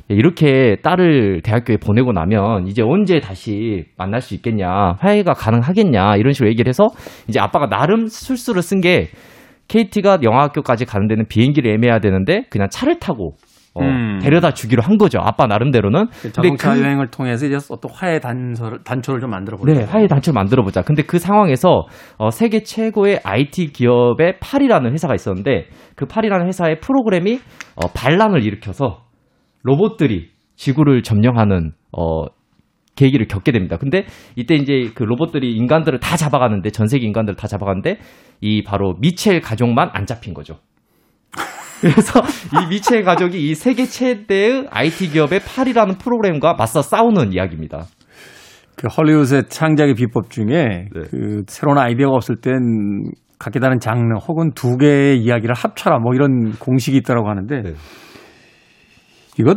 이렇게 0.10 0.78
딸을 0.84 1.42
대학교에 1.44 1.78
보내고 1.78 2.12
나면 2.12 2.68
이제 2.68 2.82
언제 2.82 3.20
다시 3.20 3.86
만날 3.98 4.20
수 4.22 4.34
있겠냐, 4.36 4.98
화해가 5.00 5.34
가능하겠냐, 5.34 6.18
이런 6.18 6.34
식으로 6.34 6.50
얘기를 6.50 6.68
해서 6.70 6.88
이제 7.28 7.40
아빠가 7.40 7.68
나름 7.70 8.08
술수를 8.08 8.62
쓴 8.62 8.82
게 8.82 9.08
KT가 9.70 10.20
영화학교까지 10.24 10.86
가는 10.86 11.08
데는 11.08 11.26
비행기를 11.28 11.72
애매해야 11.72 12.00
되는데 12.00 12.44
그냥 12.50 12.68
차를 12.70 13.00
타고 13.00 13.36
어, 13.76 13.82
음. 13.82 14.20
데려다 14.22 14.52
주기로 14.54 14.84
한 14.84 14.98
거죠. 14.98 15.20
아빠 15.20 15.48
나름대로는. 15.48 16.06
자동차 16.32 16.74
그- 16.74 16.82
여행을 16.84 17.08
통해서 17.08 17.46
이제 17.48 17.58
어떤 17.70 17.92
화해 17.92 18.20
단서를, 18.20 18.84
단초를 18.84 19.20
좀 19.20 19.32
만들어 19.32 19.58
보자. 19.58 19.74
네, 19.74 19.84
화해 19.84 20.08
단체를 20.08 20.36
만들어 20.36 20.64
보자. 20.64 20.82
근데 20.84 21.02
그 21.04 21.18
상황에서 21.18 21.88
어, 22.18 22.30
세계 22.30 22.62
최고의 22.64 23.22
IT 23.24 23.72
기업의 23.74 24.40
팔이라는 24.40 24.92
회사가 24.92 25.16
있었는데 25.16 25.68
그 25.96 26.06
팔이라는 26.06 26.46
회사의 26.48 26.80
프로그램이 26.82 27.40
어, 27.76 27.88
반란을 27.96 28.44
일으켜서 28.44 29.02
로봇들이 29.64 30.30
지구를 30.56 31.02
점령하는 31.02 31.72
어, 31.98 32.26
계기를 32.96 33.28
겪게 33.28 33.52
됩니다. 33.52 33.78
근데 33.78 34.06
이때 34.36 34.54
이제 34.54 34.92
그 34.94 35.02
로봇들이 35.02 35.56
인간들을 35.56 36.00
다 36.00 36.16
잡아가는데 36.16 36.70
전 36.70 36.86
세계 36.88 37.08
인간들을 37.08 37.36
다 37.36 37.48
잡아가는데 37.48 37.98
이 38.40 38.62
바로 38.64 38.94
미첼 39.00 39.42
가족만 39.42 39.90
안 39.94 40.06
잡힌 40.06 40.36
거죠. 40.36 40.58
그래서 41.84 42.22
이 42.64 42.68
미첼 42.70 43.04
가족이 43.04 43.38
이 43.50 43.56
세계 43.56 43.86
최대의 43.86 44.68
IT 44.70 45.10
기업의 45.10 45.42
팔이라는 45.42 45.98
프로그램과 45.98 46.54
맞서 46.54 46.82
싸우는 46.82 47.34
이야기입니다. 47.34 47.84
그 48.76 48.88
헐리우드의 48.88 49.44
창작의 49.50 49.94
비법 49.96 50.30
중에 50.30 50.46
네. 50.94 51.02
그 51.12 51.44
새로운 51.48 51.78
아이디어가 51.78 52.16
없을 52.16 52.38
땐 52.38 52.54
각기 53.38 53.60
다른 53.60 53.80
장르 53.80 54.16
혹은 54.28 54.52
두 54.56 54.78
개의 54.78 55.20
이야기를 55.20 55.54
합쳐라 55.54 56.00
뭐 56.00 56.14
이런 56.16 56.54
공식이 56.58 56.98
있다고 56.98 57.30
하는데 57.30 57.62
네. 57.62 57.74
이거 59.40 59.56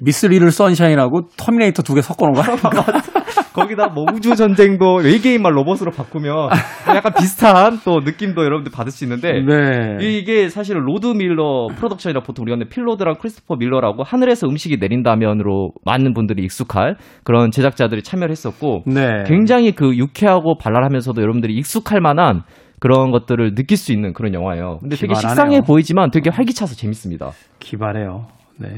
미스 0.00 0.26
리틀 0.26 0.50
선샤인하고 0.50 1.28
터미네이터 1.36 1.82
두 1.82 1.94
개 1.94 2.00
섞어 2.02 2.26
놓은 2.26 2.32
거 2.34 2.42
아닙니까? 2.42 2.70
거기다 3.52 3.88
뭐 3.88 4.04
우주 4.14 4.34
전쟁도 4.36 4.96
외계인만 4.96 5.52
로봇으로 5.52 5.90
바꾸면 5.90 6.50
약간 6.94 7.12
비슷한 7.18 7.78
또 7.84 8.00
느낌도 8.00 8.44
여러분들 8.44 8.72
받을 8.72 8.92
수 8.92 9.04
있는데 9.04 9.32
네. 9.32 9.98
이게 10.00 10.48
사실은 10.48 10.82
로드 10.82 11.06
밀러 11.08 11.68
프로덕션이라 11.76 12.22
보통 12.22 12.44
우리가 12.44 12.58
필 12.70 12.81
로드랑 12.81 13.14
크리스토퍼 13.18 13.56
밀러라고 13.56 14.02
하늘에서 14.02 14.46
음식이 14.46 14.76
내린다면으로 14.78 15.72
많은 15.84 16.14
분들이 16.14 16.42
익숙할 16.44 16.96
그런 17.24 17.50
제작자들이 17.50 18.02
참여를 18.02 18.30
했었고 18.30 18.84
네. 18.86 19.24
굉장히 19.26 19.72
그 19.72 19.96
유쾌하고 19.96 20.56
발랄하면서도 20.58 21.20
여러분들이 21.20 21.54
익숙할 21.54 22.00
만한 22.00 22.42
그런 22.78 23.10
것들을 23.10 23.54
느낄 23.54 23.76
수 23.76 23.92
있는 23.92 24.12
그런 24.14 24.32
영화예요. 24.32 24.78
근데 24.80 24.96
되게 24.96 25.08
기발하네요. 25.08 25.28
식상해 25.28 25.60
보이지만 25.60 26.10
되게 26.10 26.30
활기차서 26.30 26.74
재밌습니다. 26.74 27.32
기발해요. 27.58 28.26
네. 28.58 28.68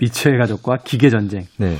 미첼 0.00 0.38
가족과 0.38 0.78
기계 0.84 1.10
전쟁. 1.10 1.42
네. 1.58 1.76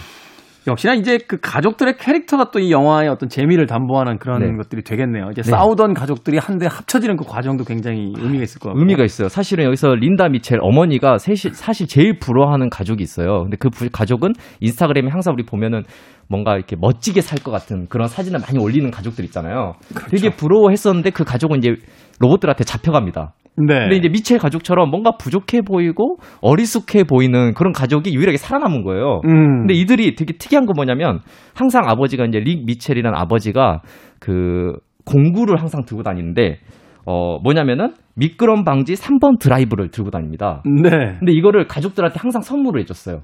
역시나 0.67 0.95
이제 0.95 1.19
그 1.27 1.39
가족들의 1.41 1.97
캐릭터가 1.99 2.51
또 2.51 2.61
이 2.61 2.71
영화의 2.71 3.09
어떤 3.09 3.29
재미를 3.29 3.67
담보하는 3.67 4.19
그런 4.19 4.41
네. 4.43 4.57
것들이 4.57 4.83
되겠네요. 4.83 5.31
이제 5.33 5.43
네. 5.43 5.51
싸우던 5.51 5.95
가족들이 5.95 6.39
한데 6.39 6.67
합쳐지는 6.67 7.17
그 7.17 7.25
과정도 7.25 7.65
굉장히 7.65 8.13
의미가 8.17 8.43
있을 8.45 8.61
것 8.61 8.69
같고. 8.69 8.79
의미가 8.79 9.03
있어요. 9.05 9.29
사실은 9.29 9.65
여기서 9.65 9.95
린다 9.97 10.29
미첼 10.29 10.59
어머니가 10.63 11.19
사실, 11.19 11.53
사실 11.55 11.89
제일 11.89 12.19
부러워하는 12.21 12.71
가족이 12.71 13.03
있어요. 13.03 13.43
근데 13.43 13.57
그 13.59 13.71
부- 13.71 13.89
가족은 13.91 14.33
인스타그램에 14.61 15.11
항상 15.11 15.35
우리 15.35 15.45
보면은 15.45 15.83
뭔가 16.29 16.55
이렇게 16.57 16.77
멋지게 16.79 17.21
살 17.21 17.39
것 17.43 17.51
같은 17.51 17.87
그런 17.89 18.07
사진을 18.07 18.39
많이 18.41 18.59
올리는 18.59 18.89
가족들 18.91 19.25
있잖아요. 19.25 19.73
되게 20.11 20.31
부러워했었는데 20.31 21.11
그 21.11 21.25
가족은 21.25 21.59
이제 21.59 21.75
로봇들한테 22.21 22.63
잡혀갑니다. 22.65 23.33
네. 23.57 23.81
근데 23.81 23.97
이제 23.97 24.09
미첼 24.09 24.39
가족처럼 24.39 24.91
뭔가 24.91 25.13
부족해 25.19 25.61
보이고 25.63 26.17
어리숙해 26.41 27.05
보이는 27.05 27.53
그런 27.55 27.73
가족이 27.73 28.15
유일하게 28.15 28.39
살아남은 28.39 28.83
거예요. 28.83 29.21
음. 29.25 29.61
근데 29.61 29.75
이들이 29.75 30.15
되게 30.15 30.35
특이한 30.39 30.67
거 30.67 30.73
뭐냐면 30.75 31.21
항상 31.55 31.83
아버지가 31.87 32.25
이제 32.25 32.39
릭 32.39 32.65
미첼이라는 32.65 33.17
아버지가 33.19 33.83
그 34.21 34.73
공구를 35.05 35.61
항상 35.61 35.85
들고 35.85 36.03
다니는데 36.03 36.59
어 37.05 37.39
뭐냐면은 37.41 37.95
미끄럼 38.15 38.65
방지 38.65 38.95
3번 38.95 39.39
드라이브를 39.39 39.91
들고 39.91 40.11
다닙니다. 40.11 40.63
네. 40.65 41.17
근데 41.19 41.33
이거를 41.33 41.67
가족들한테 41.67 42.19
항상 42.21 42.41
선물을 42.43 42.81
해줬어요. 42.83 43.23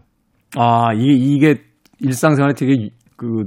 아, 0.56 0.92
이게, 0.94 1.12
이게 1.12 1.54
일상생활에 2.00 2.54
되게 2.54 2.88
그, 3.16 3.44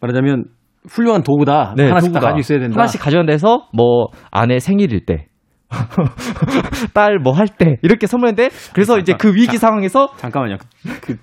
말하자면 0.00 0.44
훌륭한 0.88 1.22
도구다. 1.22 1.70
하나씩 1.76 2.12
다 2.12 2.20
도구가. 2.20 2.20
가지고 2.20 2.38
있어야 2.38 2.58
된다. 2.60 2.72
네, 2.72 2.74
하나씩 2.74 3.00
가져야 3.00 3.24
돼서 3.26 3.68
뭐 3.74 4.08
아내 4.30 4.58
생일일 4.58 5.04
때. 5.06 5.27
딸 6.94 7.18
뭐 7.18 7.32
할 7.32 7.46
때 7.48 7.76
이렇게 7.82 8.06
선물했는데 8.06 8.50
그래서 8.72 8.98
이제 8.98 9.14
그 9.18 9.34
위기 9.34 9.58
상황에서 9.58 10.08
잠깐만요. 10.16 10.56
그, 10.82 11.00
그 11.00 11.16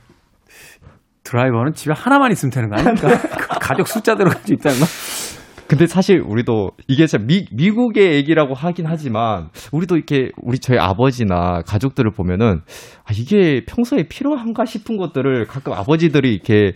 드라이버는 1.23 1.73
집에 1.73 1.93
하나만 1.95 2.31
있으면 2.31 2.51
되는 2.51 2.69
거 2.69 2.75
아닙니까? 2.75 3.08
그 3.38 3.60
가족 3.60 3.88
숫자대로 3.88 4.29
가지고 4.29 4.53
있다는 4.60 4.79
거. 4.79 4.86
근데 5.67 5.88
사실 5.88 6.21
우리도 6.23 6.71
이게 6.88 7.08
진짜 7.08 7.25
미, 7.25 7.47
미국의 7.51 8.13
얘기라고 8.13 8.53
하긴 8.53 8.86
하지만 8.88 9.49
우리도 9.71 9.95
이렇게 9.95 10.29
우리 10.43 10.60
저희 10.60 10.77
아버지나 10.77 11.63
가족들을 11.65 12.12
보면은 12.12 12.62
아, 13.03 13.12
이게 13.15 13.63
평소에 13.67 14.03
필요한가 14.08 14.65
싶은 14.65 14.97
것들을 14.97 15.47
가끔 15.47 15.73
아버지들이 15.73 16.31
이렇게 16.36 16.73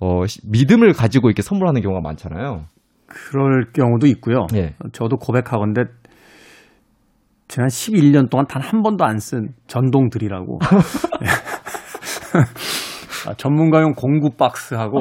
어, 0.00 0.26
시- 0.26 0.40
믿음을 0.50 0.92
가지고 0.92 1.28
이렇게 1.28 1.42
선물하는 1.42 1.82
경우가 1.82 2.00
많잖아요. 2.02 2.64
그럴 3.06 3.66
경우도 3.72 4.08
있고요. 4.08 4.46
예. 4.56 4.74
저도 4.92 5.18
고백하건데 5.18 5.82
지난 7.52 7.68
11년 7.68 8.30
동안 8.30 8.46
단 8.46 8.62
한 8.62 8.82
번도 8.82 9.04
안 9.04 9.18
쓴 9.18 9.48
전동들이라고 9.66 10.58
아, 13.28 13.34
전문가용 13.36 13.92
공구 13.92 14.30
박스하고 14.30 15.00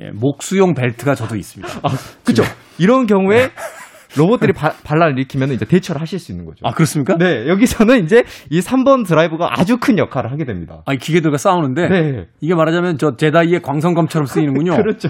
예, 0.00 0.10
목수용 0.10 0.72
벨트가 0.74 1.14
저도 1.14 1.36
있습니다. 1.36 1.80
아, 1.82 1.90
그죠? 2.24 2.42
이런 2.78 3.06
경우에 3.06 3.50
로봇들이 4.16 4.52
바- 4.52 4.72
반란을 4.84 5.12
일으키면 5.18 5.52
이제 5.52 5.64
대처를 5.64 6.00
하실 6.00 6.18
수 6.18 6.32
있는 6.32 6.44
거죠. 6.44 6.58
아 6.64 6.72
그렇습니까? 6.72 7.16
네, 7.16 7.46
여기서는 7.48 8.04
이제 8.04 8.24
이 8.50 8.60
3번 8.60 9.06
드라이브가 9.06 9.48
아주 9.58 9.78
큰 9.78 9.98
역할을 9.98 10.32
하게 10.32 10.44
됩니다. 10.44 10.82
아 10.86 10.94
기계들과 10.94 11.36
싸우는데 11.36 11.88
네. 11.88 12.26
이게 12.40 12.54
말하자면 12.54 12.98
저 12.98 13.16
제다이의 13.16 13.60
광선검처럼 13.62 14.26
쓰이는군요. 14.26 14.72
그렇죠. 14.82 15.08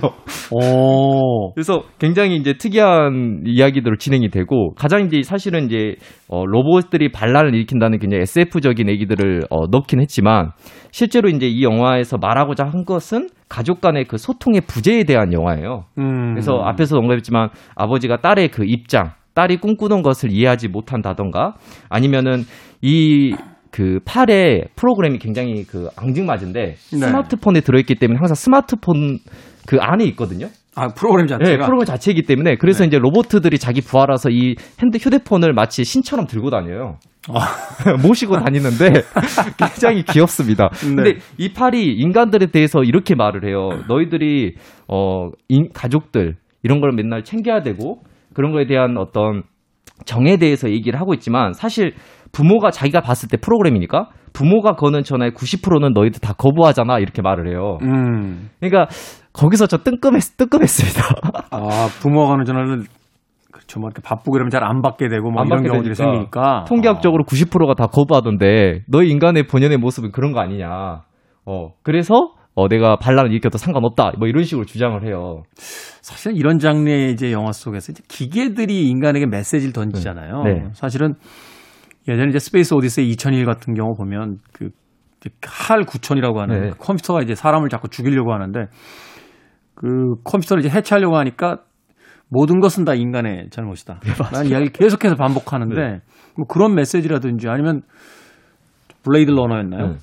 오. 0.50 1.52
그래서 1.54 1.82
굉장히 1.98 2.36
이제 2.36 2.54
특이한 2.54 3.42
이야기들로 3.46 3.96
진행이 3.96 4.30
되고 4.30 4.74
가장 4.74 5.06
이제 5.06 5.22
사실은 5.22 5.66
이제 5.66 5.96
어, 6.28 6.44
로봇들이 6.44 7.10
반란을 7.12 7.54
일으킨다는 7.54 7.98
굉장히 7.98 8.22
SF적인 8.22 8.88
얘기들을 8.88 9.42
어, 9.50 9.66
넣긴 9.70 10.00
했지만 10.00 10.50
실제로 10.90 11.28
이제 11.28 11.46
이 11.46 11.62
영화에서 11.62 12.18
말하고자 12.18 12.64
한 12.64 12.84
것은 12.84 13.28
가족 13.50 13.82
간의 13.82 14.06
그 14.06 14.16
소통의 14.16 14.62
부재에 14.62 15.04
대한 15.04 15.34
영화예요. 15.34 15.84
음. 15.98 16.32
그래서 16.32 16.62
앞에서 16.62 16.96
언급했지만 16.96 17.50
아버지가 17.74 18.22
딸의 18.22 18.48
그 18.48 18.64
입장, 18.64 19.10
딸이 19.34 19.58
꿈꾸던 19.58 20.00
것을 20.00 20.32
이해하지 20.32 20.68
못한다던가 20.68 21.56
아니면은 21.90 22.44
이 22.80 23.34
그 23.70 24.00
팔에 24.04 24.64
프로그램이 24.76 25.18
굉장히 25.18 25.64
그 25.64 25.88
앙증맞은데 25.96 26.60
네. 26.60 26.74
스마트폰에 26.74 27.60
들어있기 27.60 27.94
때문에 27.94 28.18
항상 28.18 28.34
스마트폰 28.34 29.18
그 29.66 29.78
안에 29.80 30.04
있거든요. 30.06 30.48
아 30.76 30.88
프로그램 30.88 31.26
자체가 31.26 31.50
네, 31.50 31.56
프로그램 31.58 31.84
자체이기 31.84 32.22
때문에 32.22 32.56
그래서 32.56 32.84
네. 32.84 32.88
이제 32.88 32.98
로봇들이 32.98 33.58
자기 33.58 33.80
부하라서 33.80 34.30
이 34.30 34.54
핸드 34.80 34.98
휴대폰을 34.98 35.52
마치 35.52 35.84
신처럼 35.84 36.26
들고 36.26 36.50
다녀요. 36.50 36.96
아. 37.28 37.40
모시고 38.06 38.38
다니는데 38.38 39.02
굉장히 39.58 40.04
귀엽습니다. 40.04 40.68
네. 40.68 40.94
근데 40.94 41.14
이 41.38 41.52
팔이 41.52 41.84
인간들에 41.96 42.46
대해서 42.46 42.82
이렇게 42.84 43.14
말을 43.14 43.44
해요. 43.48 43.68
너희들이 43.88 44.54
어 44.88 45.28
인- 45.48 45.70
가족들 45.74 46.36
이런 46.62 46.80
걸 46.80 46.92
맨날 46.92 47.24
챙겨야 47.24 47.62
되고 47.62 48.02
그런 48.32 48.52
거에 48.52 48.66
대한 48.66 48.96
어떤 48.96 49.42
정에 50.06 50.36
대해서 50.38 50.70
얘기를 50.70 50.98
하고 51.00 51.14
있지만 51.14 51.52
사실 51.52 51.94
부모가 52.32 52.70
자기가 52.70 53.00
봤을 53.00 53.28
때 53.28 53.36
프로그램이니까 53.36 54.08
부모가 54.32 54.72
거는 54.76 55.02
전화의 55.02 55.32
90%는 55.32 55.92
너희들 55.92 56.20
다 56.20 56.32
거부하잖아 56.32 57.00
이렇게 57.00 57.20
말을 57.22 57.48
해요. 57.48 57.78
음. 57.82 58.48
그러니까 58.60 58.86
거기서 59.32 59.66
저 59.66 59.78
뜬금했 59.78 60.36
뜨끔했습니다. 60.36 61.02
아 61.50 61.88
부모가 62.00 62.32
하는 62.32 62.44
전화를 62.44 62.84
그렇죠. 63.52 63.80
뭐 63.80 63.88
이렇게 63.88 64.02
바쁘고 64.02 64.36
이러면 64.36 64.50
잘 64.50 64.64
안 64.64 64.82
받게 64.82 65.08
되고 65.08 65.30
뭐안 65.30 65.46
이런 65.46 65.62
경우들이 65.62 65.94
되니까. 65.94 66.04
생기니까 66.04 66.64
통계학적으로 66.68 67.24
90%가 67.24 67.74
다 67.74 67.86
거부하던데 67.86 68.82
너희 68.88 69.08
인간의 69.10 69.46
본연의 69.46 69.78
모습은 69.78 70.12
그런 70.12 70.32
거 70.32 70.40
아니냐. 70.40 71.02
어 71.46 71.68
그래서 71.82 72.32
어 72.54 72.68
내가 72.68 72.96
반란을 72.96 73.30
일으켜도 73.30 73.58
상관없다. 73.58 74.12
뭐 74.18 74.28
이런 74.28 74.42
식으로 74.44 74.66
주장을 74.66 75.06
해요. 75.06 75.42
사실 75.56 76.36
이런 76.36 76.58
장르의 76.58 77.12
이제 77.12 77.32
영화 77.32 77.52
속에서 77.52 77.92
이제 77.92 78.02
기계들이 78.08 78.88
인간에게 78.88 79.26
메시지를 79.26 79.72
던지잖아요. 79.72 80.42
네. 80.42 80.52
네. 80.54 80.68
사실은 80.72 81.14
예전에 82.08 82.30
이제 82.30 82.38
스페이스 82.38 82.74
오디세이 82.74 83.08
2001 83.10 83.44
같은 83.44 83.74
경우 83.74 83.94
보면 83.96 84.38
그 85.40 85.61
HAL 85.61 85.82
9000이라고 85.82 86.36
하는 86.36 86.60
네. 86.62 86.70
그 86.70 86.78
컴퓨터가 86.78 87.20
이제 87.22 87.34
사람을 87.34 87.68
자꾸 87.68 87.88
죽이려고 87.88 88.32
하는데 88.32 88.66
그 89.74 89.86
컴퓨터를 90.24 90.64
이제 90.64 90.74
해체하려고 90.74 91.16
하니까 91.16 91.58
모든 92.28 92.60
것은 92.60 92.84
다 92.84 92.94
인간의 92.94 93.48
잘못이다. 93.50 94.00
라는 94.32 94.50
이야기를 94.50 94.72
계속해서 94.72 95.16
반복하는데 95.16 95.74
네. 95.74 96.00
뭐 96.36 96.46
그런 96.46 96.74
메시지라든지 96.74 97.48
아니면 97.48 97.82
블레이드 99.02 99.30
러너였나요? 99.30 99.86
네. 99.88 99.94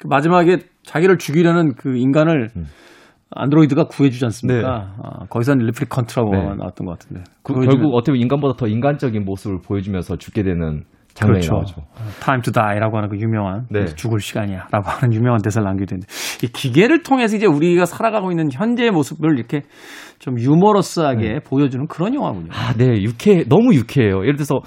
그 0.00 0.06
마지막에 0.08 0.58
자기를 0.84 1.18
죽이려는 1.18 1.74
그 1.74 1.96
인간을 1.96 2.50
음. 2.56 2.64
안드로이드가 3.36 3.84
구해주지 3.84 4.24
않습니까? 4.26 4.92
아, 5.02 5.26
거기서 5.28 5.54
replicant라고 5.54 6.30
네. 6.30 6.38
나왔던 6.56 6.86
것 6.86 6.98
같은데. 6.98 7.24
그- 7.42 7.54
결국 7.54 7.94
어떻게 7.94 8.12
보면 8.12 8.22
인간보다 8.22 8.54
더 8.56 8.68
인간적인 8.68 9.24
모습을 9.24 9.58
보여주면서 9.60 10.16
죽게 10.16 10.42
되는 10.44 10.84
장면이 11.14 11.46
그렇죠. 11.46 11.54
나오죠. 11.54 11.74
Time 12.20 12.42
to 12.42 12.52
die라고 12.52 12.96
하는 12.96 13.08
그 13.08 13.16
유명한 13.18 13.66
네. 13.70 13.84
죽을 13.86 14.20
시간이야라고 14.20 14.82
하는 14.82 15.14
유명한 15.14 15.40
대사를 15.42 15.64
남기게 15.64 15.86
되는데 15.86 16.06
이 16.42 16.48
기계를 16.48 17.02
통해서 17.02 17.36
이제 17.36 17.46
우리가 17.46 17.86
살아가고 17.86 18.32
있는 18.32 18.48
현재의 18.52 18.90
모습을 18.90 19.38
이렇게 19.38 19.62
좀 20.18 20.38
유머러스하게 20.38 21.40
보여주는 21.44 21.86
그런 21.86 22.14
영화군요. 22.14 22.48
아, 22.52 22.72
네, 22.76 23.02
유쾌, 23.02 23.44
너무 23.48 23.74
유쾌해요. 23.74 24.22
예를 24.22 24.36
들어서, 24.36 24.60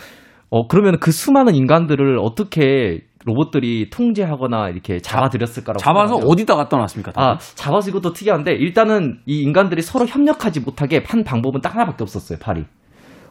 어, 0.50 0.68
그러면 0.68 1.00
그 1.00 1.12
수많은 1.12 1.56
인간들을 1.56 2.18
어떻게 2.20 3.02
로봇들이 3.26 3.90
통제하거나 3.90 4.70
이렇게 4.70 5.00
잡아들였을까라고. 5.00 5.80
잡아서 5.80 6.14
생각하죠. 6.14 6.32
어디다 6.32 6.56
갖다 6.56 6.78
놨습니까? 6.78 7.12
다? 7.12 7.22
아, 7.22 7.38
잡아서 7.56 7.90
이것도 7.90 8.14
특이한데, 8.14 8.54
일단은 8.54 9.20
이 9.26 9.42
인간들이 9.42 9.82
서로 9.82 10.06
협력하지 10.06 10.62
못하게 10.62 11.04
한 11.06 11.24
방법은 11.24 11.62
딱 11.62 11.76
하나밖에 11.76 12.04
없었어요, 12.04 12.40
팔이. 12.40 12.64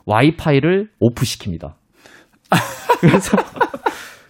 와이파이를 0.04 0.90
오프시킵니다. 1.00 1.74
그래서, 3.00 3.36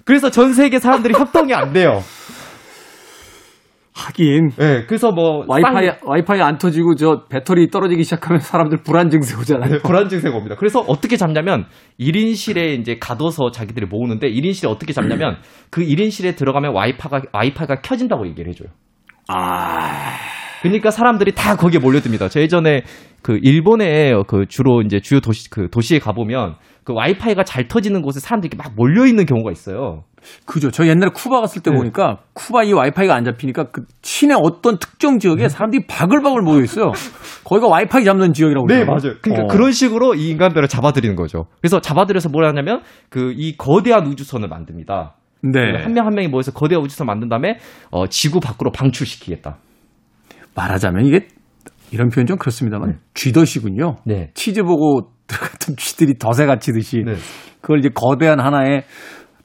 그래서 0.04 0.30
전 0.30 0.52
세계 0.52 0.78
사람들이 0.78 1.14
협동이 1.14 1.52
안 1.54 1.72
돼요. 1.72 2.00
하긴 3.98 4.50
네, 4.58 4.84
그래서 4.86 5.10
뭐. 5.10 5.42
와이파이 5.48 5.86
쌍- 5.86 5.96
와이파이 6.04 6.40
안 6.42 6.58
터지고 6.58 6.96
저 6.96 7.24
배터리 7.30 7.70
떨어지기 7.70 8.04
시작하면 8.04 8.40
사람들 8.40 8.78
불안 8.84 9.08
증세 9.08 9.34
오잖아요. 9.36 9.70
네, 9.70 9.78
불안 9.78 10.08
증세가 10.10 10.36
옵니다. 10.36 10.54
그래서 10.58 10.80
어떻게 10.80 11.16
잡냐면 11.16 11.64
1인실에 11.98 12.78
이제 12.78 12.98
가둬서 13.00 13.50
자기들이 13.52 13.86
모으는데 13.86 14.28
1인실에 14.28 14.68
어떻게 14.68 14.92
잡냐면 14.92 15.38
그 15.70 15.80
1인실에 15.80 16.36
들어가면 16.36 16.74
와이파이가 16.74 17.22
와이파이가 17.32 17.76
켜진다고 17.80 18.26
얘기를 18.26 18.50
해 18.50 18.54
줘요. 18.54 18.68
아, 19.28 20.10
그러니까 20.62 20.90
사람들이 20.90 21.32
다 21.34 21.56
거기에 21.56 21.78
몰려듭니다. 21.80 22.28
저 22.28 22.40
예전에 22.40 22.82
그 23.22 23.38
일본의 23.42 24.24
그 24.28 24.46
주로 24.48 24.82
이제 24.82 25.00
주요 25.00 25.20
도시 25.20 25.50
그 25.50 25.68
도시에 25.70 25.98
가 25.98 26.12
보면 26.12 26.54
그 26.84 26.92
와이파이가 26.92 27.42
잘 27.44 27.66
터지는 27.68 28.00
곳에 28.02 28.20
사람들이 28.20 28.56
막 28.56 28.72
몰려 28.76 29.06
있는 29.06 29.26
경우가 29.26 29.50
있어요. 29.50 30.04
그죠. 30.44 30.70
저 30.70 30.86
옛날에 30.86 31.10
쿠바 31.12 31.40
갔을 31.40 31.62
때 31.62 31.70
네. 31.70 31.76
보니까 31.76 32.18
쿠바 32.34 32.64
이 32.64 32.72
와이파이가 32.72 33.14
안 33.14 33.24
잡히니까 33.24 33.70
그 33.70 33.82
시내 34.02 34.34
어떤 34.34 34.78
특정 34.78 35.18
지역에 35.18 35.42
네. 35.42 35.48
사람들이 35.48 35.86
바글바글 35.88 36.42
모여 36.42 36.62
있어요. 36.62 36.92
거기가 37.44 37.68
와이파이 37.68 38.04
잡는 38.04 38.32
지역이라고. 38.32 38.66
그러더라고요. 38.66 39.14
그러니까 39.22 39.44
어. 39.44 39.46
그런 39.48 39.72
식으로 39.72 40.14
이 40.14 40.30
인간들을 40.30 40.66
잡아들이는 40.68 41.16
거죠. 41.16 41.46
그래서 41.60 41.80
잡아들여서 41.80 42.28
뭘 42.30 42.44
하냐면 42.46 42.82
그 43.10 43.32
이 43.36 43.56
거대한 43.56 44.06
우주선을 44.06 44.48
만듭니다. 44.48 45.14
네. 45.42 45.82
한 45.82 45.92
명 45.92 46.06
한 46.06 46.14
명이 46.14 46.28
모여서 46.28 46.52
거대한 46.52 46.82
우주선 46.84 47.06
만든 47.06 47.28
다음에 47.28 47.58
어, 47.90 48.06
지구 48.08 48.40
밖으로 48.40 48.70
방출시키겠다. 48.72 49.58
말하자면 50.56 51.04
이게 51.06 51.28
이런 51.92 52.08
표현 52.08 52.26
좀 52.26 52.36
그렇습니다만 52.38 52.98
쥐덫이군요. 53.14 53.96
네. 54.04 54.30
치즈 54.34 54.62
보고 54.62 55.10
들어갔던 55.28 55.76
쥐들이 55.76 56.18
덫에 56.18 56.46
갇히듯이 56.46 57.02
네. 57.04 57.14
그걸 57.60 57.78
이제 57.80 57.88
거대한 57.94 58.40
하나의 58.40 58.84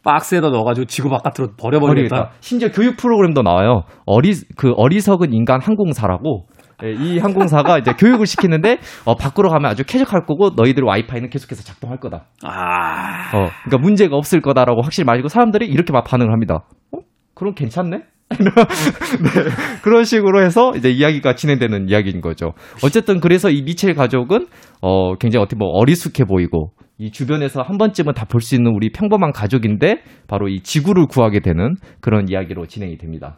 박스에다 0.03 0.49
넣어가지고 0.49 0.85
지구 0.85 1.09
바깥으로 1.09 1.53
버려버리겠다. 1.57 2.15
버리겠다. 2.15 2.31
심지어 2.39 2.69
교육 2.69 2.97
프로그램도 2.97 3.43
나와요. 3.43 3.83
어리 4.05 4.33
그 4.57 4.73
어리석은 4.75 5.33
인간 5.33 5.61
항공사라고. 5.61 6.47
예, 6.83 6.93
이 6.93 7.19
항공사가 7.19 7.77
이제 7.77 7.93
교육을 7.93 8.25
시키는데 8.25 8.79
어, 9.05 9.15
밖으로 9.15 9.49
가면 9.49 9.69
아주 9.69 9.83
쾌적할 9.83 10.25
거고 10.25 10.51
너희들 10.55 10.83
와이파이는 10.83 11.29
계속해서 11.29 11.63
작동할 11.63 11.99
거다. 11.99 12.25
아, 12.43 13.37
어, 13.37 13.49
그러니까 13.65 13.77
문제가 13.79 14.15
없을 14.15 14.41
거다라고 14.41 14.81
확실히 14.81 15.05
말이고 15.05 15.27
사람들이 15.27 15.67
이렇게 15.67 15.93
막 15.93 16.03
반응을 16.03 16.31
합니다. 16.31 16.63
어? 16.91 16.99
그럼 17.35 17.53
괜찮네? 17.53 18.01
네, 18.37 19.51
그런 19.83 20.03
식으로 20.03 20.41
해서 20.43 20.71
이제 20.75 20.89
이야기가 20.89 21.35
진행되는 21.35 21.89
이야기인 21.89 22.21
거죠. 22.21 22.53
어쨌든 22.83 23.19
그래서 23.19 23.49
이 23.49 23.61
미첼 23.63 23.93
가족은 23.93 24.47
어, 24.81 25.15
굉장히 25.15 25.43
어떻게 25.43 25.57
뭐 25.57 25.69
어리숙해 25.69 26.25
보이고 26.25 26.71
이 26.97 27.11
주변에서 27.11 27.61
한 27.61 27.77
번쯤은 27.77 28.13
다 28.13 28.25
볼 28.25 28.41
수 28.41 28.55
있는 28.55 28.71
우리 28.71 28.91
평범한 28.91 29.31
가족인데 29.31 30.03
바로 30.27 30.47
이 30.47 30.61
지구를 30.61 31.07
구하게 31.07 31.39
되는 31.39 31.75
그런 31.99 32.29
이야기로 32.29 32.67
진행이 32.67 32.97
됩니다. 32.97 33.37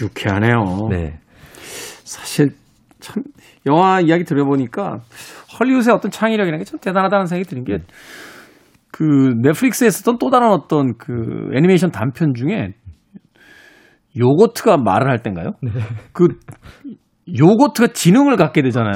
유쾌하네요. 0.00 0.88
네. 0.90 1.18
사실 2.04 2.50
참 3.00 3.22
영화 3.66 4.00
이야기 4.00 4.24
들어보니까 4.24 5.00
헐리우드의 5.58 5.94
어떤 5.94 6.10
창의력이라는 6.10 6.58
게 6.58 6.64
참 6.70 6.78
대단하다는 6.80 7.26
생각이 7.26 7.48
드는 7.48 7.64
게 7.64 7.78
그 8.94 9.04
넷플릭스에 9.40 9.88
있었던 9.88 10.18
또 10.18 10.28
다른 10.28 10.48
어떤 10.48 10.98
그 10.98 11.48
애니메이션 11.56 11.90
단편 11.90 12.34
중에 12.34 12.74
요거트가 14.18 14.78
말을 14.78 15.10
할 15.10 15.22
땐가요? 15.22 15.52
그 16.12 16.28
요거트가 17.38 17.88
지능을 17.88 18.36
갖게 18.36 18.62
되잖아요. 18.62 18.94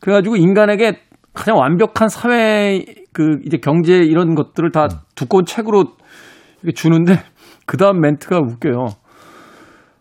그래가지고 0.00 0.36
인간에게 0.36 1.00
가장 1.34 1.56
완벽한 1.56 2.08
사회 2.08 2.84
그 3.12 3.38
이제 3.44 3.58
경제 3.58 3.96
이런 3.96 4.34
것들을 4.34 4.70
다 4.72 4.88
두꺼운 5.14 5.44
책으로 5.44 5.84
이렇게 6.62 6.74
주는데 6.74 7.20
그 7.66 7.76
다음 7.76 8.00
멘트가 8.00 8.38
웃겨요. 8.38 8.86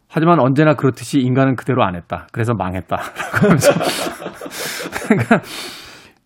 하지만 0.10 0.40
언제나 0.40 0.74
그렇듯이 0.74 1.20
인간은 1.20 1.56
그대로 1.56 1.84
안 1.84 1.96
했다. 1.96 2.28
그래서 2.32 2.54
망했다. 2.54 2.98
그러니까 5.08 5.42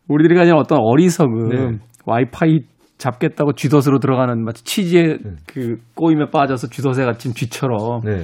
우리들이 0.08 0.36
가진 0.36 0.54
어떤 0.54 0.80
어리석음, 0.82 1.50
네. 1.50 1.78
와이파이 2.06 2.62
잡겠다고 3.02 3.54
쥐덫으로 3.54 4.00
들어가는 4.00 4.44
마치 4.44 4.64
치즈에 4.64 5.18
네. 5.18 5.32
그 5.48 5.78
꼬임에 5.96 6.30
빠져서 6.32 6.68
쥐덫에 6.68 7.04
갇힌 7.06 7.34
쥐처럼 7.34 8.02
네. 8.06 8.22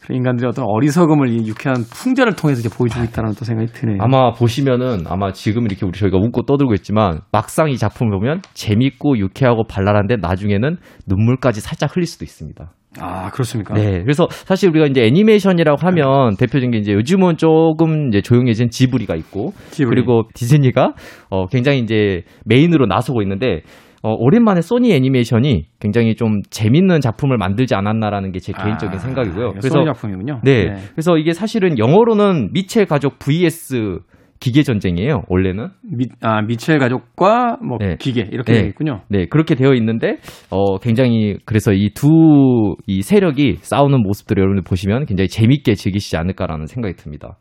그런 0.00 0.16
인간들의 0.16 0.48
어떤 0.48 0.64
어리석음을 0.66 1.28
이 1.28 1.46
유쾌한 1.46 1.84
풍자를 1.84 2.34
통해서 2.34 2.60
이제 2.60 2.68
보여주고 2.68 3.04
있다는 3.04 3.34
또 3.38 3.44
생각이 3.44 3.72
드네요. 3.72 3.98
아마 4.00 4.32
보시면은 4.32 5.04
아마 5.06 5.32
지금 5.32 5.66
이렇게 5.66 5.86
우리 5.86 5.92
저희가 5.92 6.18
웃고 6.18 6.42
떠들고 6.42 6.74
있지만 6.74 7.20
막상 7.30 7.70
이 7.70 7.76
작품을 7.76 8.18
보면 8.18 8.42
재밌고 8.54 9.18
유쾌하고 9.18 9.64
발랄한데 9.68 10.16
나중에는 10.16 10.76
눈물까지 11.06 11.60
살짝 11.60 11.94
흘릴 11.94 12.06
수도 12.06 12.24
있습니다. 12.24 12.72
아 12.98 13.30
그렇습니까? 13.30 13.74
네. 13.74 14.02
그래서 14.02 14.26
사실 14.30 14.68
우리가 14.70 14.86
이제 14.86 15.02
애니메이션이라고 15.02 15.78
하면 15.86 16.36
대표적인 16.36 16.72
게 16.72 16.78
이제 16.78 16.92
요즘은 16.92 17.36
조금 17.36 18.08
이제 18.08 18.20
조용해진 18.20 18.70
지브리가 18.70 19.14
있고 19.14 19.52
지브리. 19.70 19.88
그리고 19.94 20.24
디즈니가 20.34 20.94
어 21.30 21.46
굉장히 21.46 21.78
이제 21.80 22.22
메인으로 22.46 22.86
나서고 22.86 23.22
있는데 23.22 23.62
어, 24.02 24.14
오랜만에 24.14 24.62
소니 24.62 24.92
애니메이션이 24.94 25.66
굉장히 25.78 26.14
좀 26.16 26.40
재밌는 26.50 27.00
작품을 27.00 27.36
만들지 27.36 27.74
않았나라는 27.74 28.32
게 28.32 28.40
제 28.40 28.52
개인적인 28.54 28.94
아, 28.96 28.98
생각이고요. 28.98 29.50
그래서 29.50 29.68
소니 29.68 29.84
작품이군요. 29.84 30.40
네, 30.42 30.74
그래서 30.94 31.18
이게 31.18 31.32
사실은 31.34 31.78
영어로는 31.78 32.50
미첼 32.54 32.86
가족 32.86 33.18
vs 33.18 33.98
기계 34.40 34.62
전쟁이에요. 34.62 35.22
원래는 35.28 35.68
미, 35.82 36.06
아, 36.22 36.40
미첼 36.40 36.78
가족과 36.78 37.58
뭐 37.62 37.76
네. 37.78 37.96
기계 37.98 38.22
이렇게 38.22 38.52
네. 38.52 38.58
되어 38.60 38.68
있군요. 38.68 39.02
네 39.08 39.26
그렇게 39.26 39.54
되어 39.54 39.74
있는데 39.74 40.16
어 40.50 40.78
굉장히 40.78 41.36
그래서 41.44 41.72
이 41.72 42.15
두 42.15 43.02
세력이 43.02 43.58
싸우는 43.60 44.02
모습들을 44.02 44.40
여러분들 44.40 44.62
보시면 44.66 45.04
굉장히 45.04 45.28
재밌게 45.28 45.74
즐기시지 45.74 46.16
않을까라는 46.16 46.66
생각이 46.66 46.96
듭니다. 46.96 47.36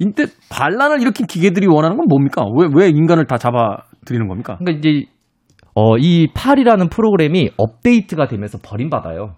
근데 0.00 0.24
반란을 0.50 1.02
일으킨 1.02 1.26
기계들이 1.26 1.66
원하는 1.66 1.96
건 1.96 2.06
뭡니까? 2.08 2.42
왜, 2.56 2.68
왜 2.74 2.88
인간을 2.88 3.26
다 3.26 3.36
잡아 3.36 3.76
들이는 4.06 4.26
겁니까? 4.26 4.56
그러니까 4.58 4.78
이제 4.78 5.06
어 5.74 6.28
이 6.34 6.39
PAL이라는 6.39 6.88
프로그램이 6.88 7.50
업데이트가 7.56 8.28
되면서 8.28 8.58
버림받아요. 8.62 9.36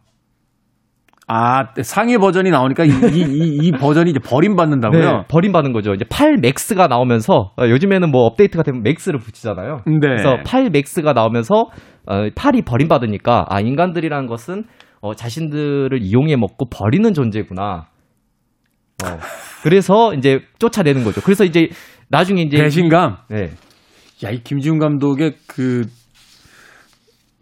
아, 1.28 1.72
상위 1.82 2.18
버전이 2.18 2.50
나오니까 2.50 2.84
이, 2.84 2.88
이, 2.88 3.20
이, 3.20 3.58
이 3.62 3.72
버전이 3.72 4.10
이제 4.10 4.20
버림받는다고요? 4.20 5.00
네, 5.00 5.24
버림받는 5.28 5.72
거죠. 5.72 5.92
이제 5.92 6.04
8 6.08 6.36
맥스가 6.36 6.86
나오면서 6.86 7.52
어, 7.58 7.68
요즘에는 7.68 8.10
뭐 8.10 8.26
업데이트가 8.26 8.62
되면 8.62 8.82
Max를 8.82 9.18
붙이잖아요. 9.18 9.82
네. 9.86 9.98
그래서 10.00 10.36
8 10.44 10.70
맥스가 10.70 11.14
나오면서 11.14 11.68
어, 12.06 12.28
8이 12.28 12.64
버림받으니까 12.64 13.46
아 13.48 13.60
인간들이라는 13.60 14.28
것은 14.28 14.64
어, 15.00 15.14
자신들을 15.14 15.98
이용해 16.00 16.36
먹고 16.36 16.66
버리는 16.70 17.12
존재구나. 17.12 17.88
어, 19.04 19.18
그래서 19.64 20.14
이제 20.14 20.40
쫓아내는 20.60 21.02
거죠. 21.02 21.20
그래서 21.22 21.44
이제 21.44 21.70
나중에 22.08 22.42
이제 22.42 22.58
배신감. 22.58 23.16
네. 23.30 23.50
야, 24.24 24.30
이 24.30 24.42
김지훈 24.44 24.78
감독의 24.78 25.34
그 25.48 25.86